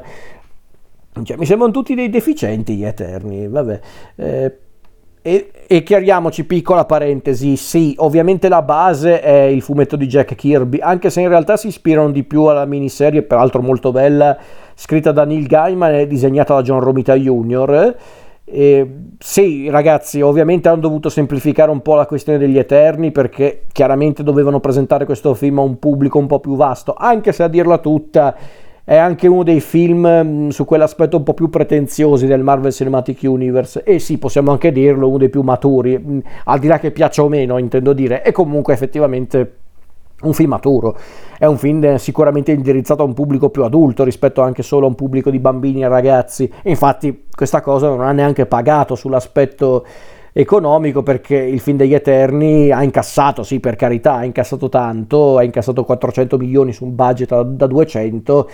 Cioè, 1.23 1.37
mi 1.37 1.45
sembrano 1.45 1.73
tutti 1.73 1.95
dei 1.95 2.09
deficienti 2.09 2.75
gli 2.75 2.85
Eterni, 2.85 3.47
vabbè. 3.47 3.79
Eh, 4.15 4.57
E, 5.27 5.51
e, 5.67 5.83
chiariamoci, 5.83 6.45
piccola 6.45 6.85
parentesi, 6.85 7.57
sì, 7.57 7.93
ovviamente 7.97 8.47
la 8.47 8.61
base 8.61 9.19
è 9.19 9.41
il 9.41 9.61
fumetto 9.61 9.97
di 9.97 10.07
Jack 10.07 10.35
Kirby, 10.35 10.79
anche 10.79 11.09
se 11.09 11.19
in 11.19 11.27
realtà 11.27 11.57
si 11.57 11.67
ispirano 11.67 12.11
di 12.11 12.23
più 12.23 12.45
alla 12.45 12.63
miniserie, 12.63 13.23
peraltro 13.23 13.61
molto 13.61 13.91
bella, 13.91 14.37
scritta 14.73 15.11
da 15.11 15.25
Neil 15.25 15.47
Gaiman 15.47 15.95
e 15.95 16.07
disegnata 16.07 16.53
da 16.53 16.61
John 16.61 16.79
Romita 16.79 17.15
Jr., 17.15 17.95
e 18.49 18.89
sì, 19.19 19.69
ragazzi, 19.69 20.21
ovviamente 20.21 20.69
hanno 20.69 20.79
dovuto 20.79 21.09
semplificare 21.09 21.69
un 21.69 21.81
po' 21.81 21.95
la 21.95 22.05
questione 22.05 22.37
degli 22.37 22.57
Eterni 22.57 23.11
perché 23.11 23.63
chiaramente 23.73 24.23
dovevano 24.23 24.61
presentare 24.61 25.03
questo 25.03 25.33
film 25.33 25.59
a 25.59 25.63
un 25.63 25.79
pubblico 25.79 26.17
un 26.17 26.27
po' 26.27 26.39
più 26.39 26.55
vasto, 26.55 26.95
anche 26.97 27.33
se 27.33 27.43
a 27.43 27.49
dirla 27.49 27.79
tutta 27.79 28.35
è 28.85 28.95
anche 28.95 29.27
uno 29.27 29.43
dei 29.43 29.59
film 29.59 30.07
mm, 30.07 30.47
su 30.47 30.63
quell'aspetto 30.63 31.17
un 31.17 31.23
po' 31.23 31.33
più 31.33 31.49
pretenziosi 31.49 32.25
del 32.25 32.41
Marvel 32.41 32.71
Cinematic 32.71 33.19
Universe. 33.23 33.83
E 33.83 33.99
sì, 33.99 34.17
possiamo 34.17 34.51
anche 34.51 34.71
dirlo, 34.71 35.09
uno 35.09 35.17
dei 35.17 35.29
più 35.29 35.41
maturi, 35.41 35.99
mm, 35.99 36.19
al 36.45 36.59
di 36.59 36.67
là 36.67 36.79
che 36.79 36.91
piaccia 36.91 37.23
o 37.23 37.27
meno, 37.27 37.57
intendo 37.57 37.91
dire, 37.91 38.21
è 38.21 38.31
comunque 38.31 38.73
effettivamente 38.73 39.55
un 40.23 40.33
film 40.33 40.49
maturo, 40.49 40.97
è 41.37 41.45
un 41.45 41.57
film 41.57 41.95
sicuramente 41.97 42.51
indirizzato 42.51 43.03
a 43.03 43.05
un 43.05 43.13
pubblico 43.13 43.49
più 43.49 43.63
adulto 43.63 44.03
rispetto 44.03 44.41
anche 44.41 44.63
solo 44.63 44.85
a 44.85 44.89
un 44.89 44.95
pubblico 44.95 45.29
di 45.29 45.39
bambini 45.39 45.83
e 45.83 45.87
ragazzi. 45.87 46.51
Infatti 46.63 47.25
questa 47.31 47.61
cosa 47.61 47.87
non 47.87 48.01
ha 48.01 48.11
neanche 48.11 48.45
pagato 48.47 48.95
sull'aspetto 48.95 49.85
economico 50.33 51.03
perché 51.03 51.35
il 51.35 51.59
film 51.59 51.77
degli 51.77 51.93
Eterni 51.93 52.71
ha 52.71 52.83
incassato, 52.83 53.43
sì 53.43 53.59
per 53.59 53.75
carità, 53.75 54.15
ha 54.15 54.25
incassato 54.25 54.69
tanto, 54.69 55.37
ha 55.37 55.43
incassato 55.43 55.83
400 55.83 56.37
milioni 56.37 56.73
su 56.73 56.85
un 56.85 56.95
budget 56.95 57.41
da 57.41 57.67
200 57.67 58.49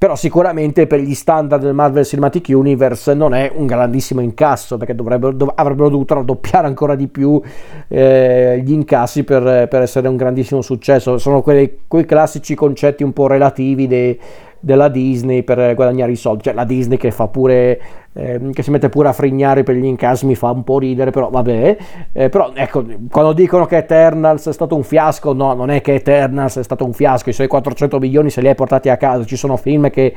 però 0.00 0.16
sicuramente 0.16 0.86
per 0.86 1.00
gli 1.00 1.12
standard 1.12 1.62
del 1.62 1.74
Marvel 1.74 2.06
Cinematic 2.06 2.48
Universe 2.48 3.12
non 3.12 3.34
è 3.34 3.52
un 3.54 3.66
grandissimo 3.66 4.22
incasso 4.22 4.78
perché 4.78 4.94
dov- 4.94 5.52
avrebbero 5.54 5.90
dovuto 5.90 6.14
raddoppiare 6.14 6.66
ancora 6.66 6.94
di 6.94 7.06
più 7.06 7.38
eh, 7.86 8.62
gli 8.64 8.72
incassi 8.72 9.24
per, 9.24 9.68
per, 9.68 9.82
essere 9.82 10.08
un 10.08 10.16
grandissimo 10.16 10.62
successo. 10.62 11.18
Sono 11.18 11.42
quei, 11.42 11.80
quei 11.86 12.06
classici 12.06 12.54
concetti 12.54 13.02
un 13.02 13.12
po' 13.12 13.26
relativi 13.26 13.86
dei 13.86 14.18
della 14.60 14.88
Disney 14.88 15.42
per 15.42 15.74
guadagnare 15.74 16.12
i 16.12 16.16
soldi, 16.16 16.44
cioè 16.44 16.54
la 16.54 16.64
Disney 16.64 16.98
che 16.98 17.10
fa 17.10 17.26
pure 17.28 17.80
eh, 18.12 18.40
che 18.52 18.62
si 18.64 18.72
mette 18.72 18.88
pure 18.88 19.08
a 19.08 19.12
frignare 19.12 19.62
per 19.62 19.76
gli 19.76 19.84
incassi 19.84 20.26
mi 20.26 20.34
fa 20.34 20.50
un 20.50 20.64
po' 20.64 20.78
ridere, 20.78 21.10
però 21.10 21.30
vabbè. 21.30 21.76
Eh, 22.12 22.28
però 22.28 22.50
ecco, 22.54 22.84
quando 23.08 23.32
dicono 23.32 23.66
che 23.66 23.78
Eternals 23.78 24.48
è 24.48 24.52
stato 24.52 24.74
un 24.74 24.82
fiasco, 24.82 25.32
no, 25.32 25.54
non 25.54 25.70
è 25.70 25.80
che 25.80 25.94
Eternals 25.94 26.58
è 26.58 26.62
stato 26.64 26.84
un 26.84 26.92
fiasco, 26.92 27.30
i 27.30 27.32
suoi 27.32 27.46
400 27.46 27.98
milioni 27.98 28.30
se 28.30 28.40
li 28.40 28.48
hai 28.48 28.54
portati 28.56 28.88
a 28.88 28.96
casa, 28.96 29.24
ci 29.24 29.36
sono 29.36 29.56
film 29.56 29.90
che 29.90 30.12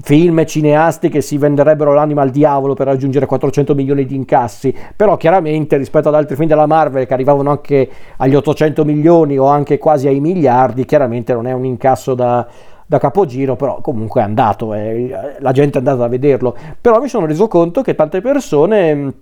film 0.00 0.44
cineasti 0.44 1.08
che 1.10 1.20
si 1.20 1.36
venderebbero 1.36 1.92
l'anima 1.92 2.22
al 2.22 2.30
diavolo 2.30 2.74
per 2.74 2.86
raggiungere 2.86 3.26
400 3.26 3.74
milioni 3.74 4.06
di 4.06 4.14
incassi, 4.14 4.74
però 4.96 5.16
chiaramente 5.16 5.76
rispetto 5.76 6.08
ad 6.08 6.14
altri 6.14 6.36
film 6.36 6.48
della 6.48 6.66
Marvel 6.66 7.06
che 7.06 7.12
arrivavano 7.12 7.50
anche 7.50 7.88
agli 8.16 8.34
800 8.34 8.84
milioni 8.84 9.38
o 9.38 9.46
anche 9.46 9.76
quasi 9.76 10.08
ai 10.08 10.20
miliardi, 10.20 10.86
chiaramente 10.86 11.34
non 11.34 11.46
è 11.46 11.52
un 11.52 11.66
incasso 11.66 12.14
da 12.14 12.46
da 12.86 12.98
capogiro, 12.98 13.56
però 13.56 13.80
comunque 13.80 14.20
è 14.20 14.24
andato, 14.24 14.74
eh, 14.74 15.36
la 15.38 15.52
gente 15.52 15.76
è 15.76 15.78
andata 15.78 16.04
a 16.04 16.08
vederlo. 16.08 16.56
Però 16.80 17.00
mi 17.00 17.08
sono 17.08 17.26
reso 17.26 17.48
conto 17.48 17.82
che 17.82 17.94
tante 17.94 18.20
persone 18.20 19.14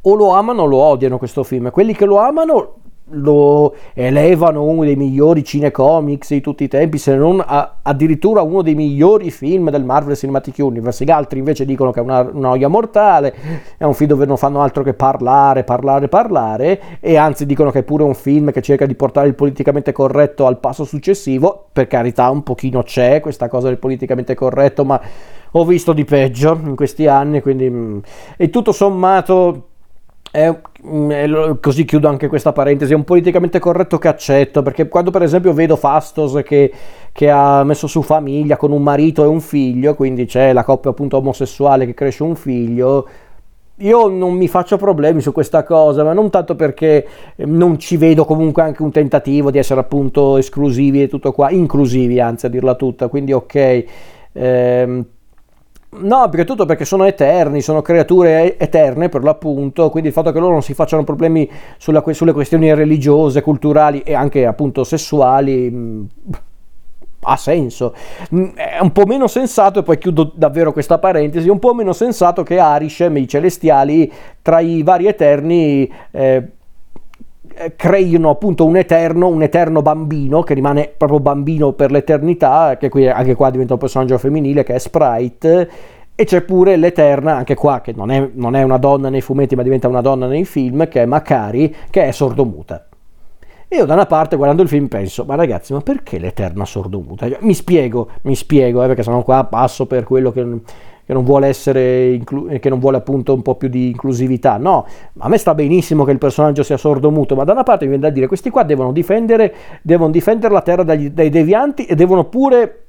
o 0.00 0.14
lo 0.14 0.30
amano 0.30 0.62
o 0.62 0.66
lo 0.66 0.76
odiano 0.78 1.18
questo 1.18 1.42
film. 1.42 1.70
Quelli 1.70 1.94
che 1.94 2.04
lo 2.04 2.18
amano 2.18 2.74
lo 3.08 3.74
elevano 3.92 4.64
uno 4.64 4.84
dei 4.84 4.96
migliori 4.96 5.44
cinecomics 5.44 6.30
di 6.30 6.40
tutti 6.40 6.64
i 6.64 6.68
tempi, 6.68 6.96
se 6.96 7.14
non 7.14 7.42
a, 7.44 7.76
addirittura 7.82 8.40
uno 8.40 8.62
dei 8.62 8.74
migliori 8.74 9.30
film 9.30 9.70
del 9.70 9.84
Marvel 9.84 10.16
Cinematic 10.16 10.56
Universe. 10.58 11.04
Gli 11.04 11.10
altri 11.10 11.38
invece 11.38 11.66
dicono 11.66 11.90
che 11.90 12.00
è 12.00 12.02
una, 12.02 12.20
una 12.20 12.48
noia 12.48 12.68
mortale, 12.68 13.34
è 13.76 13.84
un 13.84 13.92
film 13.92 14.08
dove 14.08 14.24
non 14.24 14.38
fanno 14.38 14.62
altro 14.62 14.82
che 14.82 14.94
parlare, 14.94 15.64
parlare, 15.64 16.08
parlare, 16.08 16.80
e 17.00 17.16
anzi 17.16 17.44
dicono 17.44 17.70
che 17.70 17.80
è 17.80 17.82
pure 17.82 18.04
un 18.04 18.14
film 18.14 18.50
che 18.52 18.62
cerca 18.62 18.86
di 18.86 18.94
portare 18.94 19.28
il 19.28 19.34
politicamente 19.34 19.92
corretto 19.92 20.46
al 20.46 20.58
passo 20.58 20.84
successivo. 20.84 21.66
Per 21.72 21.86
carità, 21.86 22.30
un 22.30 22.42
pochino 22.42 22.82
c'è 22.82 23.20
questa 23.20 23.48
cosa 23.48 23.68
del 23.68 23.78
politicamente 23.78 24.34
corretto, 24.34 24.84
ma 24.84 25.00
ho 25.50 25.64
visto 25.64 25.92
di 25.92 26.04
peggio 26.04 26.58
in 26.64 26.74
questi 26.74 27.06
anni, 27.06 27.42
quindi... 27.42 27.68
Mm, 27.68 27.98
e 28.36 28.50
tutto 28.50 28.72
sommato 28.72 29.68
è, 30.34 30.52
così 31.60 31.84
chiudo 31.84 32.08
anche 32.08 32.28
questa 32.28 32.52
parentesi, 32.52 32.92
è 32.92 32.96
un 32.96 33.04
politicamente 33.04 33.58
corretto 33.58 33.98
che 33.98 34.08
accetto, 34.08 34.62
perché 34.62 34.86
quando 34.88 35.10
per 35.10 35.22
esempio 35.22 35.54
vedo 35.54 35.76
Fastos 35.76 36.42
che, 36.44 36.70
che, 37.10 37.30
ha 37.30 37.64
messo 37.64 37.86
su 37.86 38.02
famiglia 38.02 38.56
con 38.56 38.70
un 38.70 38.82
marito 38.82 39.24
e 39.24 39.26
un 39.26 39.40
figlio, 39.40 39.94
quindi 39.94 40.26
c'è 40.26 40.52
la 40.52 40.62
coppia 40.62 40.90
appunto 40.90 41.16
omosessuale 41.16 41.86
che 41.86 41.94
cresce 41.94 42.22
un 42.22 42.36
figlio, 42.36 43.08
io 43.78 44.08
non 44.08 44.34
mi 44.34 44.46
faccio 44.46 44.76
problemi 44.76 45.20
su 45.20 45.32
questa 45.32 45.64
cosa, 45.64 46.04
ma 46.04 46.12
non 46.12 46.30
tanto 46.30 46.54
perché 46.54 47.06
non 47.38 47.78
ci 47.78 47.96
vedo 47.96 48.24
comunque 48.24 48.62
anche 48.62 48.82
un 48.82 48.90
tentativo 48.90 49.50
di 49.50 49.58
essere 49.58 49.80
appunto 49.80 50.36
esclusivi 50.36 51.02
e 51.02 51.08
tutto 51.08 51.32
qua, 51.32 51.50
inclusivi 51.50 52.20
anzi 52.20 52.46
a 52.46 52.50
dirla 52.50 52.74
tutta, 52.74 53.08
quindi 53.08 53.32
ok. 53.32 53.84
Ehm, 54.32 55.06
No, 55.96 56.28
perché 56.28 56.44
tutto 56.44 56.64
perché 56.66 56.84
sono 56.84 57.04
eterni, 57.04 57.60
sono 57.60 57.80
creature 57.80 58.58
eterne 58.58 59.08
per 59.08 59.22
l'appunto, 59.22 59.90
quindi 59.90 60.08
il 60.08 60.14
fatto 60.14 60.32
che 60.32 60.38
loro 60.40 60.52
non 60.52 60.62
si 60.62 60.74
facciano 60.74 61.04
problemi 61.04 61.48
sulla, 61.78 62.02
sulle 62.10 62.32
questioni 62.32 62.74
religiose, 62.74 63.42
culturali 63.42 64.00
e 64.00 64.14
anche 64.14 64.44
appunto 64.44 64.82
sessuali 64.82 65.70
mh, 65.70 65.76
mm, 65.76 66.04
ha 67.20 67.36
senso. 67.36 67.94
Mm, 68.34 68.48
è 68.54 68.78
un 68.80 68.92
po' 68.92 69.06
meno 69.06 69.26
sensato, 69.28 69.80
e 69.80 69.82
poi 69.82 69.98
chiudo 69.98 70.32
davvero 70.34 70.72
questa 70.72 70.98
parentesi, 70.98 71.48
un 71.48 71.58
po' 71.58 71.74
meno 71.74 71.92
sensato 71.92 72.42
che 72.42 72.58
Arishem, 72.58 73.16
i 73.16 73.28
celestiali, 73.28 74.10
tra 74.42 74.60
i 74.60 74.82
vari 74.82 75.06
eterni... 75.06 75.90
Eh, 76.10 76.48
creino 77.76 78.30
appunto 78.30 78.64
un 78.64 78.76
eterno, 78.76 79.28
un 79.28 79.42
eterno 79.42 79.82
bambino 79.82 80.42
che 80.42 80.54
rimane 80.54 80.92
proprio 80.96 81.20
bambino 81.20 81.72
per 81.72 81.90
l'eternità, 81.90 82.76
che 82.78 82.88
qui 82.88 83.08
anche 83.08 83.34
qua 83.34 83.50
diventa 83.50 83.74
un 83.74 83.78
personaggio 83.78 84.18
femminile 84.18 84.64
che 84.64 84.74
è 84.74 84.78
Sprite. 84.78 85.70
E 86.16 86.24
c'è 86.24 86.42
pure 86.42 86.76
l'Eterna, 86.76 87.34
anche 87.34 87.56
qua, 87.56 87.80
che 87.80 87.92
non 87.92 88.12
è, 88.12 88.30
non 88.34 88.54
è 88.54 88.62
una 88.62 88.78
donna 88.78 89.08
nei 89.08 89.20
fumetti, 89.20 89.56
ma 89.56 89.64
diventa 89.64 89.88
una 89.88 90.00
donna 90.00 90.28
nei 90.28 90.44
film, 90.44 90.86
che 90.86 91.02
è 91.02 91.06
Macari, 91.06 91.74
che 91.90 92.04
è 92.04 92.12
sordomuta. 92.12 92.86
Io 93.70 93.84
da 93.84 93.94
una 93.94 94.06
parte 94.06 94.36
guardando 94.36 94.62
il 94.62 94.68
film 94.68 94.86
penso, 94.86 95.24
ma 95.24 95.34
ragazzi, 95.34 95.72
ma 95.72 95.80
perché 95.80 96.18
l'Eterna 96.18 96.64
sordomuta? 96.64 97.26
Mi 97.40 97.54
spiego, 97.54 98.10
mi 98.22 98.36
spiego, 98.36 98.84
eh, 98.84 98.86
perché 98.86 99.02
sono 99.02 99.22
qua 99.22 99.42
passo 99.42 99.86
per 99.86 100.04
quello 100.04 100.30
che 100.30 100.46
che 101.06 101.12
non 101.12 101.24
vuole 101.24 101.48
essere 101.48 102.12
inclu- 102.12 102.58
che 102.58 102.68
non 102.68 102.78
vuole 102.78 102.96
appunto 102.96 103.34
un 103.34 103.42
po' 103.42 103.56
più 103.56 103.68
di 103.68 103.88
inclusività. 103.88 104.56
No, 104.56 104.86
a 105.18 105.28
me 105.28 105.38
sta 105.38 105.54
benissimo 105.54 106.04
che 106.04 106.12
il 106.12 106.18
personaggio 106.18 106.62
sia 106.62 106.76
sordo-muto, 106.76 107.34
ma 107.34 107.44
da 107.44 107.52
una 107.52 107.62
parte 107.62 107.84
mi 107.84 107.90
viene 107.90 108.06
da 108.06 108.12
dire 108.12 108.26
questi 108.26 108.50
qua 108.50 108.62
devono 108.62 108.92
difendere, 108.92 109.54
devono 109.82 110.10
difendere 110.10 110.52
la 110.52 110.62
terra 110.62 110.82
dagli, 110.82 111.10
dai 111.10 111.30
devianti 111.30 111.84
e 111.84 111.94
devono 111.94 112.24
pure 112.24 112.84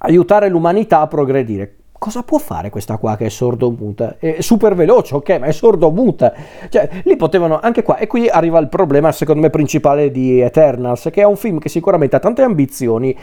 aiutare 0.00 0.48
l'umanità 0.48 1.00
a 1.00 1.06
progredire. 1.06 1.74
Cosa 1.98 2.22
può 2.22 2.38
fare 2.38 2.70
questa 2.70 2.96
qua 2.96 3.16
che 3.16 3.26
è 3.26 3.28
sordo-muta? 3.28 4.18
È 4.20 4.40
super 4.40 4.76
veloce, 4.76 5.16
ok, 5.16 5.38
ma 5.40 5.46
è 5.46 5.52
sordo-muta. 5.52 6.32
Cioè, 6.68 6.88
lì 7.02 7.16
potevano, 7.16 7.58
anche 7.60 7.82
qua, 7.82 7.96
e 7.96 8.06
qui 8.06 8.28
arriva 8.28 8.60
il 8.60 8.68
problema, 8.68 9.10
secondo 9.10 9.40
me, 9.40 9.50
principale 9.50 10.12
di 10.12 10.40
Eternals, 10.40 11.08
che 11.10 11.22
è 11.22 11.24
un 11.24 11.34
film 11.34 11.58
che 11.58 11.68
sicuramente 11.68 12.14
ha 12.14 12.20
tante 12.20 12.42
ambizioni, 12.42 13.16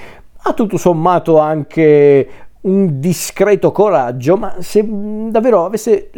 ha 0.47 0.53
tutto 0.53 0.75
sommato 0.75 1.39
anche 1.39 2.27
un 2.65 2.99
discreto 2.99 3.71
coraggio, 3.71 4.37
ma 4.37 4.55
se 4.59 4.83
davvero 5.29 5.65
avesse 5.65 6.09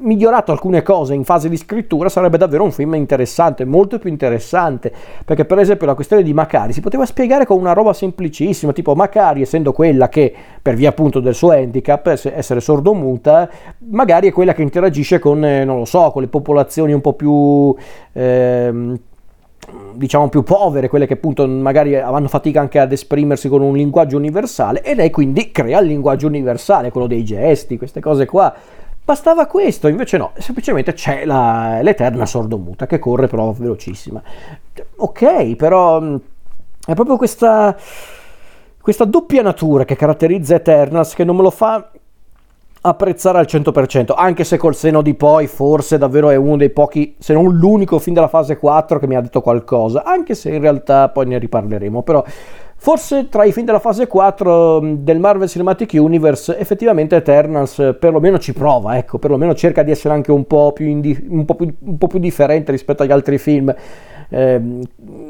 migliorato 0.00 0.52
alcune 0.52 0.82
cose 0.82 1.14
in 1.14 1.24
fase 1.24 1.48
di 1.48 1.56
scrittura 1.56 2.08
sarebbe 2.08 2.36
davvero 2.36 2.62
un 2.62 2.72
film 2.72 2.94
interessante, 2.94 3.64
molto 3.64 3.98
più 3.98 4.10
interessante, 4.10 4.92
perché 5.24 5.46
per 5.46 5.58
esempio 5.58 5.86
la 5.86 5.94
questione 5.94 6.22
di 6.22 6.34
Macari 6.34 6.74
si 6.74 6.82
poteva 6.82 7.06
spiegare 7.06 7.46
con 7.46 7.58
una 7.58 7.72
roba 7.72 7.94
semplicissima, 7.94 8.72
tipo 8.72 8.94
Macari 8.94 9.42
essendo 9.42 9.72
quella 9.72 10.08
che 10.08 10.32
per 10.60 10.74
via 10.74 10.90
appunto 10.90 11.20
del 11.20 11.34
suo 11.34 11.52
handicap, 11.52 12.06
essere 12.06 12.60
sordomuta, 12.60 13.48
magari 13.90 14.28
è 14.28 14.32
quella 14.32 14.52
che 14.52 14.62
interagisce 14.62 15.18
con, 15.18 15.42
eh, 15.44 15.64
non 15.64 15.78
lo 15.78 15.84
so, 15.86 16.10
con 16.10 16.20
le 16.20 16.28
popolazioni 16.28 16.92
un 16.92 17.00
po' 17.00 17.14
più... 17.14 17.74
Eh, 18.12 18.98
diciamo 19.94 20.28
più 20.28 20.42
povere, 20.42 20.88
quelle 20.88 21.06
che 21.06 21.14
appunto 21.14 21.46
magari 21.46 21.96
hanno 21.96 22.28
fatica 22.28 22.60
anche 22.60 22.78
ad 22.78 22.92
esprimersi 22.92 23.48
con 23.48 23.62
un 23.62 23.76
linguaggio 23.76 24.16
universale 24.16 24.82
e 24.82 24.94
lei 24.94 25.10
quindi 25.10 25.50
crea 25.50 25.80
il 25.80 25.86
linguaggio 25.86 26.26
universale, 26.26 26.90
quello 26.90 27.06
dei 27.06 27.24
gesti, 27.24 27.78
queste 27.78 28.00
cose 28.00 28.26
qua. 28.26 28.54
Bastava 29.04 29.46
questo, 29.46 29.88
invece 29.88 30.16
no, 30.16 30.32
semplicemente 30.38 30.94
c'è 30.94 31.26
la, 31.26 31.80
l'eterna 31.82 32.24
sordomuta 32.24 32.86
che 32.86 32.98
corre 32.98 33.26
però 33.26 33.52
velocissima. 33.52 34.22
Ok, 34.96 35.56
però 35.56 36.00
mm, 36.00 36.16
è 36.86 36.94
proprio 36.94 37.16
questa, 37.18 37.76
questa 38.80 39.04
doppia 39.04 39.42
natura 39.42 39.84
che 39.84 39.94
caratterizza 39.94 40.54
Eternals 40.54 41.14
che 41.14 41.24
non 41.24 41.36
me 41.36 41.42
lo 41.42 41.50
fa 41.50 41.90
apprezzare 42.86 43.38
al 43.38 43.46
100%, 43.48 44.12
anche 44.14 44.44
se 44.44 44.58
col 44.58 44.74
seno 44.74 45.00
di 45.00 45.14
poi 45.14 45.46
forse 45.46 45.96
davvero 45.96 46.28
è 46.28 46.36
uno 46.36 46.56
dei 46.56 46.70
pochi, 46.70 47.16
se 47.18 47.32
non 47.32 47.54
l'unico 47.54 47.98
film 47.98 48.14
della 48.14 48.28
fase 48.28 48.58
4 48.58 48.98
che 48.98 49.06
mi 49.06 49.16
ha 49.16 49.22
detto 49.22 49.40
qualcosa, 49.40 50.04
anche 50.04 50.34
se 50.34 50.50
in 50.50 50.60
realtà 50.60 51.08
poi 51.08 51.26
ne 51.26 51.38
riparleremo, 51.38 52.02
però 52.02 52.22
Forse 52.84 53.30
tra 53.30 53.44
i 53.44 53.52
film 53.52 53.64
della 53.64 53.78
fase 53.78 54.06
4 54.06 54.82
mm, 54.82 54.94
del 54.96 55.18
Marvel 55.18 55.48
Cinematic 55.48 55.92
Universe 55.94 56.58
effettivamente 56.58 57.16
Eternals 57.16 57.96
perlomeno 57.98 58.38
ci 58.38 58.52
prova, 58.52 58.98
ecco, 58.98 59.18
perlomeno 59.18 59.54
cerca 59.54 59.82
di 59.82 59.90
essere 59.90 60.12
anche 60.12 60.30
un 60.30 60.46
po' 60.46 60.72
più, 60.72 60.84
indi- 60.84 61.26
un 61.30 61.46
po 61.46 61.54
più, 61.54 61.74
un 61.78 61.96
po 61.96 62.08
più 62.08 62.18
differente 62.18 62.72
rispetto 62.72 63.02
agli 63.02 63.10
altri 63.10 63.38
film. 63.38 63.74
Eh, 64.28 64.60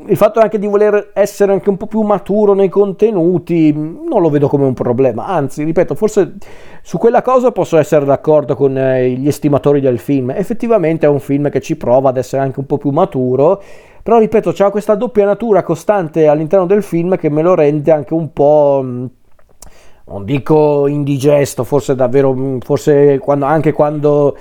il 0.07 0.17
fatto 0.17 0.41
anche 0.41 0.59
di 0.59 0.67
voler 0.67 1.11
essere 1.15 1.53
anche 1.53 1.69
un 1.69 1.77
po' 1.77 1.87
più 1.87 2.01
maturo 2.03 2.55
nei 2.55 2.69
contenuti 2.69 3.73
non 3.73 4.21
lo 4.21 4.31
vedo 4.31 4.49
come 4.49 4.65
un 4.65 4.75
problema, 4.75 5.27
anzi, 5.27 5.65
ripeto, 5.65 5.95
forse 5.95 6.35
su 6.83 6.99
quella 6.99 7.23
cosa 7.23 7.51
posso 7.53 7.77
essere 7.77 8.05
d'accordo 8.05 8.55
con 8.55 8.77
eh, 8.77 9.11
gli 9.11 9.29
estimatori 9.29 9.81
del 9.81 9.99
film. 9.99 10.31
Effettivamente 10.31 11.07
è 11.07 11.09
un 11.09 11.21
film 11.21 11.51
che 11.51 11.61
ci 11.61 11.77
prova 11.77 12.11
ad 12.11 12.17
essere 12.17 12.43
anche 12.43 12.61
un 12.61 12.67
po' 12.67 12.79
più 12.79 12.91
maturo 12.91 13.63
però 14.05 14.19
ripeto, 14.19 14.53
c'è 14.53 14.69
questa 14.71 14.97
doppia 14.97 15.25
natura 15.25 15.63
costante 15.63 16.27
all'interno 16.27 16.67
del 16.67 16.83
film 16.83 17.17
che 17.17 17.31
me 17.31 17.41
lo 17.41 17.55
rende 17.55 17.91
anche 17.91 18.13
un 18.13 18.35
po' 18.35 18.83
mm, 18.85 19.07
non 20.09 20.25
dico 20.27 20.87
indigesto, 20.87 21.65
forse 21.65 21.95
davvero, 21.95 22.35
mm, 22.35 22.59
forse 22.59 23.19
quando, 23.19 23.47
anche 23.47 23.73
quando 23.73 24.37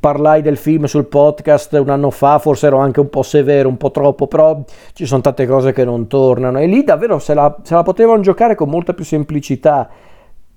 parlai 0.00 0.42
del 0.42 0.56
film 0.56 0.84
sul 0.84 1.06
podcast 1.06 1.72
un 1.74 1.90
anno 1.90 2.10
fa, 2.10 2.38
forse 2.38 2.66
ero 2.66 2.78
anche 2.78 3.00
un 3.00 3.10
po' 3.10 3.22
severo, 3.22 3.68
un 3.68 3.76
po' 3.76 3.90
troppo, 3.90 4.26
però 4.26 4.62
ci 4.92 5.06
sono 5.06 5.20
tante 5.20 5.46
cose 5.46 5.72
che 5.72 5.84
non 5.84 6.06
tornano. 6.06 6.58
E 6.58 6.66
lì 6.66 6.84
davvero 6.84 7.18
se 7.18 7.34
la, 7.34 7.54
se 7.62 7.74
la 7.74 7.82
potevano 7.82 8.20
giocare 8.20 8.54
con 8.54 8.68
molta 8.68 8.94
più 8.94 9.04
semplicità. 9.04 9.88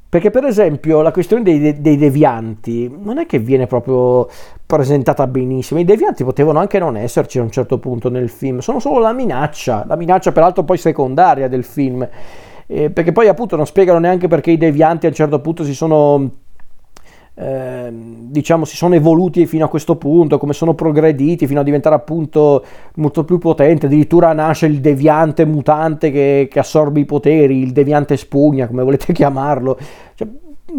Perché 0.09 0.31
per 0.31 0.43
esempio 0.43 1.03
la 1.03 1.11
questione 1.11 1.43
dei, 1.43 1.79
dei, 1.81 1.95
devianti 1.95 2.91
non 2.99 3.19
è 3.19 3.27
che 3.27 3.37
viene 3.37 3.67
proprio 3.67 4.27
presentata 4.65 5.27
benissimo, 5.27 5.79
i 5.79 5.85
devianti 5.85 6.23
potevano 6.23 6.57
anche 6.57 6.79
non 6.79 6.97
esserci 6.97 7.37
a 7.37 7.43
un 7.43 7.51
certo 7.51 7.77
punto 7.77 8.09
nel 8.09 8.27
film, 8.27 8.57
sono 8.57 8.79
solo 8.79 8.97
la 8.97 9.13
minaccia, 9.13 9.85
la 9.87 9.95
minaccia 9.95 10.31
peraltro 10.31 10.63
poi 10.63 10.79
secondaria 10.79 11.47
del 11.47 11.63
film, 11.63 12.07
eh, 12.65 12.89
perché 12.89 13.11
poi 13.11 13.27
appunto 13.27 13.55
non 13.55 13.67
spiegano 13.67 13.99
neanche 13.99 14.27
perché 14.27 14.49
i 14.49 14.57
devianti 14.57 15.05
a 15.05 15.09
un 15.09 15.15
certo 15.15 15.41
punto 15.41 15.63
si 15.63 15.75
sono 15.75 16.31
Ehm, 17.41 18.27
diciamo 18.29 18.65
si 18.65 18.75
sono 18.75 18.95
evoluti 18.95 19.45
fino 19.45 19.63
a 19.63 19.69
questo 19.69 19.95
punto, 19.95 20.37
come 20.37 20.51
sono 20.51 20.73
progrediti 20.73 21.47
fino 21.47 21.61
a 21.61 21.63
diventare 21.63 21.95
appunto 21.95 22.63
molto 22.95 23.23
più 23.23 23.37
potente, 23.37 23.85
addirittura 23.85 24.33
nasce 24.33 24.65
il 24.65 24.81
deviante 24.81 25.45
mutante 25.45 26.11
che, 26.11 26.49
che 26.51 26.59
assorbe 26.59 26.99
i 26.99 27.05
poteri, 27.05 27.61
il 27.61 27.71
deviante 27.71 28.17
spugna, 28.17 28.67
come 28.67 28.83
volete 28.83 29.13
chiamarlo. 29.13 29.77
Cioè, 30.15 30.27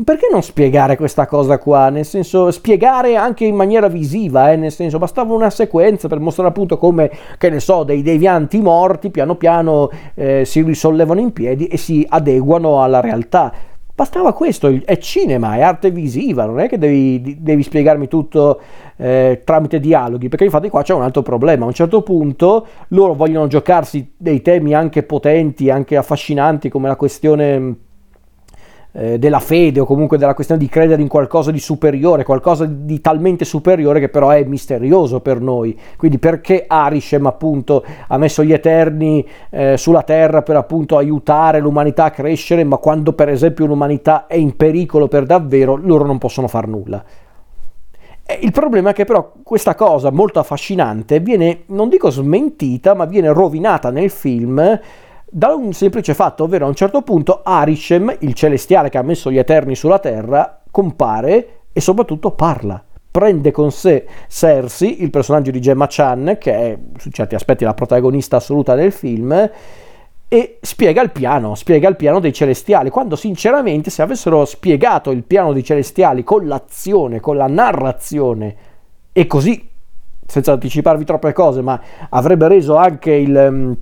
perché 0.05 0.29
non 0.31 0.43
spiegare 0.43 0.97
questa 0.97 1.27
cosa 1.27 1.59
qua? 1.59 1.89
Nel 1.89 2.05
senso, 2.05 2.51
spiegare 2.51 3.17
anche 3.17 3.47
in 3.47 3.55
maniera 3.55 3.89
visiva, 3.89 4.53
eh? 4.53 4.57
nel 4.57 4.71
senso, 4.71 4.99
bastava 4.99 5.33
una 5.33 5.51
sequenza 5.51 6.09
per 6.09 6.21
mostrare 6.21 6.51
appunto 6.51 6.77
come, 6.77 7.11
che 7.39 7.49
ne 7.49 7.59
so, 7.59 7.85
dei 7.85 8.03
devianti 8.03 8.61
morti 8.61 9.11
piano 9.11 9.35
piano 9.35 9.91
eh, 10.15 10.45
si 10.45 10.63
risollevano 10.63 11.21
in 11.21 11.33
piedi 11.33 11.67
e 11.67 11.77
si 11.77 12.07
adeguano 12.09 12.83
alla 12.83 13.01
realtà 13.01 13.53
Bastava 14.01 14.33
questo, 14.33 14.81
è 14.87 14.97
cinema, 14.97 15.57
è 15.57 15.61
arte 15.61 15.91
visiva, 15.91 16.47
non 16.47 16.59
è 16.59 16.71
che 16.71 16.79
devi, 16.79 17.37
devi 17.39 17.63
spiegarmi 17.63 18.09
tutto 18.09 18.59
eh, 18.97 19.43
tramite 19.45 19.79
dialoghi, 19.79 20.31
perché 20.31 20.45
infatti 20.45 20.71
qua 20.71 20.81
c'è 20.81 20.95
un 20.95 21.03
altro 21.03 21.21
problema. 21.21 21.65
A 21.65 21.67
un 21.67 21.75
certo 21.75 22.01
punto 22.01 22.67
loro 22.89 23.13
vogliono 23.13 23.47
giocarsi 23.47 24.13
dei 24.17 24.41
temi 24.41 24.73
anche 24.73 25.03
potenti, 25.03 25.69
anche 25.69 25.99
affascinanti, 25.99 26.71
come 26.71 26.89
la 26.89 26.97
questione 26.97 27.77
eh, 28.93 29.19
della 29.19 29.39
fede 29.39 29.81
o 29.81 29.85
comunque 29.85 30.19
della 30.19 30.35
questione 30.35 30.61
di 30.61 30.69
credere 30.69 31.03
in 31.03 31.09
qualcosa 31.09 31.51
di 31.51 31.61
superiore, 31.61 32.25
qualcosa 32.25 32.65
di 32.67 33.01
talmente 33.01 33.45
superiore 33.45 34.01
che 34.01 34.09
però 34.09 34.31
è 34.31 34.43
misterioso 34.45 35.21
per 35.21 35.41
noi. 35.41 35.79
Quindi 35.97 36.19
perché 36.19 36.65
Arishem 36.67 37.27
appunto 37.27 37.85
ha 38.09 38.19
messo 38.19 38.43
gli 38.43 38.53
Eterni 38.53 39.27
eh, 39.51 39.77
sulla 39.77 40.03
terra 40.03 40.43
per 40.43 40.57
appunto 40.57 40.97
aiutare 40.97 41.61
l'umanità 41.61 42.05
a 42.05 42.11
crescere, 42.11 42.65
ma 42.65 42.77
quando 42.79 43.13
per 43.13 43.29
esempio 43.29 43.67
l'umanità 43.67 44.27
è 44.27 44.37
in 44.37 44.57
pericolo 44.57 45.09
per 45.09 45.25
davvero, 45.25 45.77
loro 45.77 46.05
non 46.05 46.19
possono 46.19 46.49
far 46.49 46.67
nulla. 46.67 47.05
Il 48.41 48.53
problema 48.53 48.91
è 48.91 48.93
che 48.93 49.05
però 49.05 49.33
questa 49.43 49.75
cosa 49.75 50.13
molto 50.13 50.39
affascinante 50.39 51.19
viene, 51.19 51.63
non 51.67 51.89
dico 51.89 52.11
smentita, 52.11 52.95
ma 52.95 53.05
viene 53.05 53.33
rovinata 53.33 53.91
nel 53.91 54.09
film 54.09 54.79
da 55.31 55.55
un 55.55 55.73
semplice 55.73 56.13
fatto, 56.13 56.45
ovvero 56.45 56.65
a 56.65 56.69
un 56.69 56.75
certo 56.75 57.03
punto 57.03 57.43
Arishem, 57.45 58.17
il 58.21 58.35
celestiale 58.35 58.89
che 58.89 58.99
ha 58.99 59.03
messo 59.03 59.31
gli 59.31 59.39
Eterni 59.39 59.77
sulla 59.77 60.01
terra, 60.01 60.61
compare 60.71 61.61
e 61.73 61.81
soprattutto 61.81 62.33
parla. 62.33 62.83
Prende 63.11 63.51
con 63.51 63.71
sé 63.71 64.07
Cersei, 64.29 65.03
il 65.03 65.11
personaggio 65.11 65.51
di 65.51 65.61
Gemma 65.61 65.87
Chan, 65.89 66.37
che 66.39 66.53
è 66.53 66.79
su 66.97 67.11
certi 67.11 67.35
aspetti 67.35 67.65
la 67.65 67.75
protagonista 67.75 68.37
assoluta 68.37 68.75
del 68.75 68.93
film, 68.93 69.51
e 70.29 70.59
spiega 70.61 71.03
il 71.03 71.11
piano, 71.11 71.55
spiega 71.55 71.89
il 71.89 71.97
piano 71.97 72.21
dei 72.21 72.33
celestiali, 72.33 72.91
quando 72.91 73.17
sinceramente 73.17 73.91
se 73.91 74.03
avessero 74.03 74.45
spiegato 74.45 75.11
il 75.11 75.25
piano 75.25 75.53
dei 75.53 75.65
celestiali 75.65 76.23
con 76.23 76.47
l'azione, 76.47 77.19
con 77.19 77.37
la 77.37 77.49
narrazione, 77.49 78.57
e 79.13 79.27
così, 79.27 79.69
senza 80.25 80.53
anticiparvi 80.53 81.05
troppe 81.05 81.33
cose, 81.33 81.63
ma 81.63 81.81
avrebbe 82.11 82.47
reso 82.47 82.77
anche 82.77 83.13
il 83.13 83.77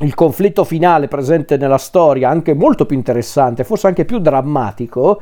il 0.00 0.14
conflitto 0.14 0.64
finale 0.64 1.06
presente 1.06 1.56
nella 1.56 1.78
storia 1.78 2.28
anche 2.28 2.54
molto 2.54 2.86
più 2.86 2.96
interessante, 2.96 3.64
forse 3.64 3.86
anche 3.86 4.04
più 4.04 4.18
drammatico, 4.18 5.20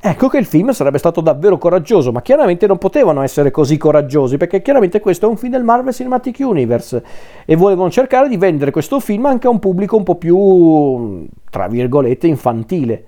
ecco 0.00 0.28
che 0.28 0.38
il 0.38 0.44
film 0.44 0.70
sarebbe 0.70 0.98
stato 0.98 1.20
davvero 1.20 1.56
coraggioso, 1.56 2.12
ma 2.12 2.20
chiaramente 2.20 2.66
non 2.66 2.78
potevano 2.78 3.22
essere 3.22 3.50
così 3.50 3.76
coraggiosi 3.76 4.36
perché 4.36 4.60
chiaramente 4.60 5.00
questo 5.00 5.26
è 5.26 5.28
un 5.28 5.36
film 5.36 5.52
del 5.52 5.64
Marvel 5.64 5.94
Cinematic 5.94 6.36
Universe 6.40 7.02
e 7.44 7.56
volevano 7.56 7.90
cercare 7.90 8.28
di 8.28 8.36
vendere 8.36 8.70
questo 8.70 9.00
film 9.00 9.26
anche 9.26 9.46
a 9.46 9.50
un 9.50 9.58
pubblico 9.58 9.96
un 9.96 10.02
po' 10.02 10.16
più, 10.16 11.26
tra 11.50 11.68
virgolette, 11.68 12.26
infantile. 12.26 13.04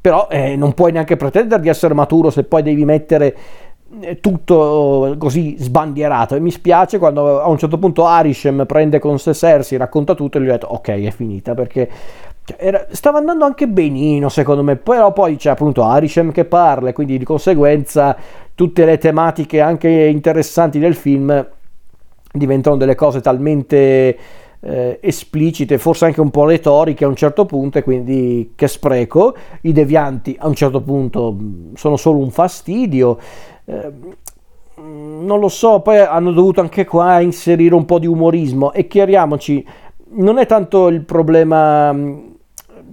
Però 0.00 0.28
eh, 0.30 0.54
non 0.54 0.74
puoi 0.74 0.92
neanche 0.92 1.16
pretendere 1.16 1.62
di 1.62 1.70
essere 1.70 1.94
maturo 1.94 2.28
se 2.28 2.44
poi 2.44 2.62
devi 2.62 2.84
mettere 2.84 3.34
tutto 4.20 5.14
così 5.18 5.56
sbandierato 5.58 6.34
e 6.34 6.40
mi 6.40 6.50
spiace 6.50 6.98
quando 6.98 7.40
a 7.40 7.48
un 7.48 7.58
certo 7.58 7.78
punto 7.78 8.06
Arishem 8.06 8.66
prende 8.66 8.98
con 8.98 9.18
sé 9.18 9.34
Cersei, 9.34 9.78
racconta 9.78 10.14
tutto 10.14 10.38
e 10.38 10.40
gli 10.40 10.48
ho 10.48 10.52
detto 10.52 10.66
ok 10.66 10.88
è 10.88 11.10
finita 11.10 11.54
perché 11.54 11.88
cioè, 12.44 12.56
era, 12.58 12.86
stava 12.90 13.18
andando 13.18 13.44
anche 13.44 13.66
benino 13.66 14.28
secondo 14.28 14.62
me, 14.62 14.76
però 14.76 15.12
poi 15.12 15.36
c'è 15.36 15.50
appunto 15.50 15.82
Arishem 15.82 16.32
che 16.32 16.44
parla 16.44 16.90
e 16.90 16.92
quindi 16.92 17.18
di 17.18 17.24
conseguenza 17.24 18.16
tutte 18.54 18.84
le 18.84 18.98
tematiche 18.98 19.60
anche 19.60 19.88
interessanti 19.88 20.78
del 20.78 20.94
film 20.94 21.46
diventano 22.32 22.76
delle 22.76 22.94
cose 22.94 23.20
talmente 23.20 24.18
eh, 24.64 24.98
esplicite, 25.02 25.78
forse 25.78 26.06
anche 26.06 26.20
un 26.20 26.30
po' 26.30 26.46
retoriche 26.46 27.04
a 27.04 27.08
un 27.08 27.16
certo 27.16 27.44
punto, 27.44 27.78
e 27.78 27.82
quindi 27.82 28.52
che 28.56 28.66
spreco. 28.66 29.36
I 29.62 29.72
devianti 29.72 30.36
a 30.38 30.46
un 30.46 30.54
certo 30.54 30.80
punto 30.80 31.36
sono 31.74 31.96
solo 31.96 32.18
un 32.18 32.30
fastidio. 32.30 33.18
Eh, 33.66 33.92
non 34.76 35.38
lo 35.38 35.48
so, 35.48 35.80
poi 35.80 36.00
hanno 36.00 36.32
dovuto 36.32 36.60
anche 36.60 36.84
qua 36.84 37.20
inserire 37.20 37.74
un 37.74 37.84
po' 37.84 37.98
di 37.98 38.06
umorismo 38.06 38.72
e 38.72 38.88
chiariamoci, 38.88 39.64
non 40.16 40.38
è 40.38 40.46
tanto 40.46 40.88
il 40.88 41.02
problema 41.02 41.94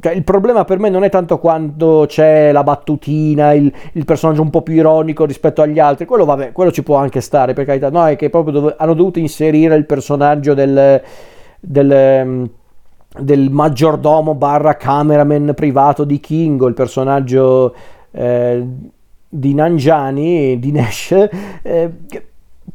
cioè, 0.02 0.14
il 0.14 0.24
problema 0.24 0.66
per 0.66 0.80
me 0.80 0.90
non 0.90 1.04
è 1.04 1.10
tanto 1.10 1.38
quando 1.38 2.06
c'è 2.08 2.52
la 2.52 2.64
battutina, 2.64 3.54
il, 3.54 3.72
il, 3.94 4.04
personaggio 4.04 4.42
un 4.42 4.50
po' 4.50 4.64
più 4.64 4.74
ironico 4.74 5.26
rispetto 5.26 5.62
agli 5.62 5.78
altri, 5.78 6.06
quello, 6.06 6.26
vabbè, 6.26 6.52
quello 6.54 6.72
ci 6.72 6.82
può 6.82 6.96
anche 6.96 7.22
stare, 7.22 7.54
per 7.54 7.66
carità, 7.66 7.92
no, 7.92 8.08
è 8.08 8.16
che 8.16 8.32
proprio 8.32 8.54
dove, 8.54 8.76
hanno 8.78 8.96
dovuto 8.96 9.20
inserire 9.20 9.76
il 9.76 9.86
personaggio 9.86 10.56
del, 10.56 11.02
del, 11.60 12.50
del 13.20 13.50
maggiordomo 13.52 14.34
barra 14.34 14.76
cameraman 14.76 15.54
privato 15.56 16.04
di 16.04 16.20
Kingo, 16.20 16.68
il 16.68 16.74
personaggio 16.74 17.76
eh, 18.10 18.66
di 19.34 19.54
Nangiani, 19.54 20.60
di 20.60 20.72
Nash, 20.74 21.12
eh, 21.62 21.90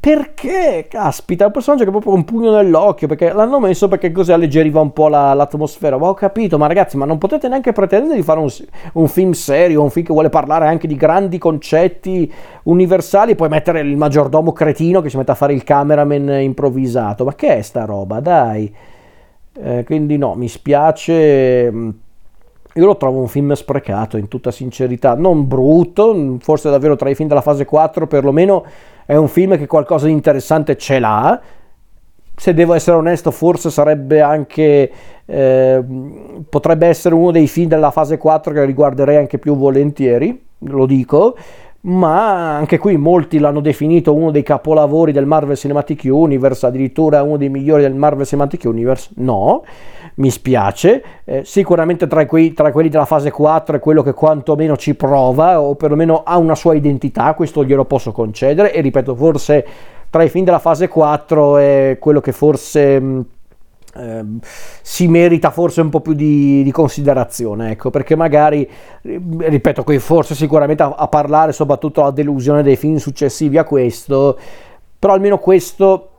perché, 0.00 0.86
caspita, 0.88 1.44
è 1.44 1.46
un 1.46 1.52
personaggio 1.52 1.82
che 1.82 1.88
ha 1.88 1.92
proprio 1.92 2.14
un 2.14 2.24
pugno 2.24 2.50
nell'occhio, 2.54 3.06
perché 3.06 3.30
l'hanno 3.32 3.60
messo 3.60 3.88
perché 3.88 4.10
così 4.10 4.32
alleggeriva 4.32 4.80
un 4.80 4.92
po' 4.92 5.08
la, 5.08 5.34
l'atmosfera, 5.34 5.98
ma 5.98 6.08
ho 6.08 6.14
capito, 6.14 6.56
ma 6.56 6.66
ragazzi, 6.66 6.96
ma 6.96 7.04
non 7.04 7.18
potete 7.18 7.48
neanche 7.48 7.72
pretendere 7.72 8.16
di 8.16 8.22
fare 8.22 8.40
un, 8.40 8.48
un, 8.94 9.06
film 9.06 9.32
serio, 9.32 9.82
un 9.82 9.90
film 9.90 10.06
che 10.06 10.12
vuole 10.12 10.30
parlare 10.30 10.66
anche 10.66 10.86
di 10.86 10.96
grandi 10.96 11.36
concetti 11.36 12.32
universali, 12.64 13.34
poi 13.34 13.48
mettere 13.48 13.80
il 13.80 13.96
maggiordomo 13.96 14.52
cretino 14.52 15.02
che 15.02 15.10
si 15.10 15.18
mette 15.18 15.32
a 15.32 15.34
fare 15.34 15.52
il 15.52 15.62
cameraman 15.62 16.40
improvvisato, 16.40 17.24
ma 17.24 17.34
che 17.34 17.58
è 17.58 17.62
sta 17.62 17.84
roba, 17.84 18.20
dai, 18.20 18.74
eh, 19.60 19.84
quindi 19.84 20.16
no, 20.16 20.34
mi 20.34 20.48
spiace... 20.48 22.04
Io 22.76 22.84
lo 22.84 22.96
trovo 22.96 23.20
un 23.20 23.28
film 23.28 23.54
sprecato, 23.54 24.18
in 24.18 24.28
tutta 24.28 24.50
sincerità, 24.50 25.14
non 25.14 25.48
brutto, 25.48 26.36
forse 26.40 26.68
davvero 26.68 26.94
tra 26.94 27.08
i 27.08 27.14
film 27.14 27.28
della 27.28 27.40
fase 27.40 27.64
4 27.64 28.06
perlomeno 28.06 28.64
è 29.06 29.16
un 29.16 29.28
film 29.28 29.56
che 29.56 29.66
qualcosa 29.66 30.06
di 30.06 30.12
interessante 30.12 30.76
ce 30.76 30.98
l'ha. 30.98 31.40
Se 32.34 32.52
devo 32.52 32.74
essere 32.74 32.98
onesto, 32.98 33.30
forse 33.30 33.70
sarebbe 33.70 34.20
anche 34.20 34.92
eh, 35.24 35.84
potrebbe 36.48 36.86
essere 36.86 37.14
uno 37.14 37.30
dei 37.30 37.48
film 37.48 37.68
della 37.68 37.90
fase 37.90 38.18
4 38.18 38.52
che 38.52 38.64
riguarderei 38.66 39.16
anche 39.16 39.38
più 39.38 39.56
volentieri, 39.56 40.44
lo 40.58 40.84
dico, 40.84 41.34
ma 41.86 42.56
anche 42.56 42.78
qui 42.78 42.96
molti 42.96 43.38
l'hanno 43.38 43.60
definito 43.60 44.12
uno 44.12 44.30
dei 44.30 44.42
capolavori 44.42 45.12
del 45.12 45.26
Marvel 45.26 45.56
Cinematic 45.56 46.02
Universe, 46.04 46.66
addirittura 46.66 47.22
uno 47.22 47.36
dei 47.36 47.48
migliori 47.48 47.82
del 47.82 47.94
Marvel 47.94 48.26
Cinematic 48.26 48.64
Universe. 48.64 49.10
No, 49.16 49.62
mi 50.14 50.30
spiace. 50.30 51.02
Eh, 51.24 51.44
sicuramente 51.44 52.08
tra, 52.08 52.26
quei, 52.26 52.52
tra, 52.52 52.72
quelli 52.72 52.88
della 52.88 53.04
fase 53.04 53.30
4 53.30 53.76
è 53.76 53.78
quello 53.78 54.02
che 54.02 54.14
quantomeno 54.14 54.76
ci 54.76 54.94
prova, 54.94 55.60
o 55.60 55.76
perlomeno 55.76 56.22
ha 56.24 56.36
una 56.38 56.56
sua 56.56 56.74
identità, 56.74 57.34
questo 57.34 57.64
glielo 57.64 57.84
posso 57.84 58.10
concedere. 58.10 58.72
E 58.72 58.80
ripeto, 58.80 59.14
forse 59.14 59.66
tra 60.10 60.24
i 60.24 60.28
film 60.28 60.44
della 60.44 60.58
fase 60.58 60.88
4 60.88 61.56
è 61.58 61.96
quello 62.00 62.20
che 62.20 62.32
forse. 62.32 63.00
Mh, 63.00 63.24
eh, 63.98 64.24
si 64.82 65.08
merita 65.08 65.50
forse 65.50 65.80
un 65.80 65.88
po' 65.88 66.00
più 66.00 66.12
di, 66.12 66.62
di, 66.62 66.70
considerazione, 66.70 67.72
ecco, 67.72 67.90
perché 67.90 68.16
magari, 68.16 68.68
ripeto, 69.02 69.82
qui 69.82 69.98
forse 69.98 70.34
sicuramente 70.34 70.82
a, 70.82 70.94
a 70.96 71.08
parlare 71.08 71.52
soprattutto 71.52 72.02
la 72.02 72.10
delusione 72.10 72.62
dei 72.62 72.76
film 72.76 72.96
successivi 72.96 73.58
a 73.58 73.64
questo, 73.64 74.38
però 74.98 75.14
almeno 75.14 75.38
questo 75.38 76.10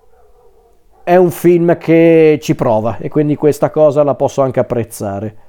è 1.03 1.15
un 1.15 1.31
film 1.31 1.77
che 1.77 2.37
ci 2.41 2.53
prova 2.53 2.97
e 2.97 3.07
quindi 3.09 3.35
questa 3.35 3.69
cosa 3.69 4.03
la 4.03 4.15
posso 4.15 4.41
anche 4.41 4.59
apprezzare. 4.59 5.46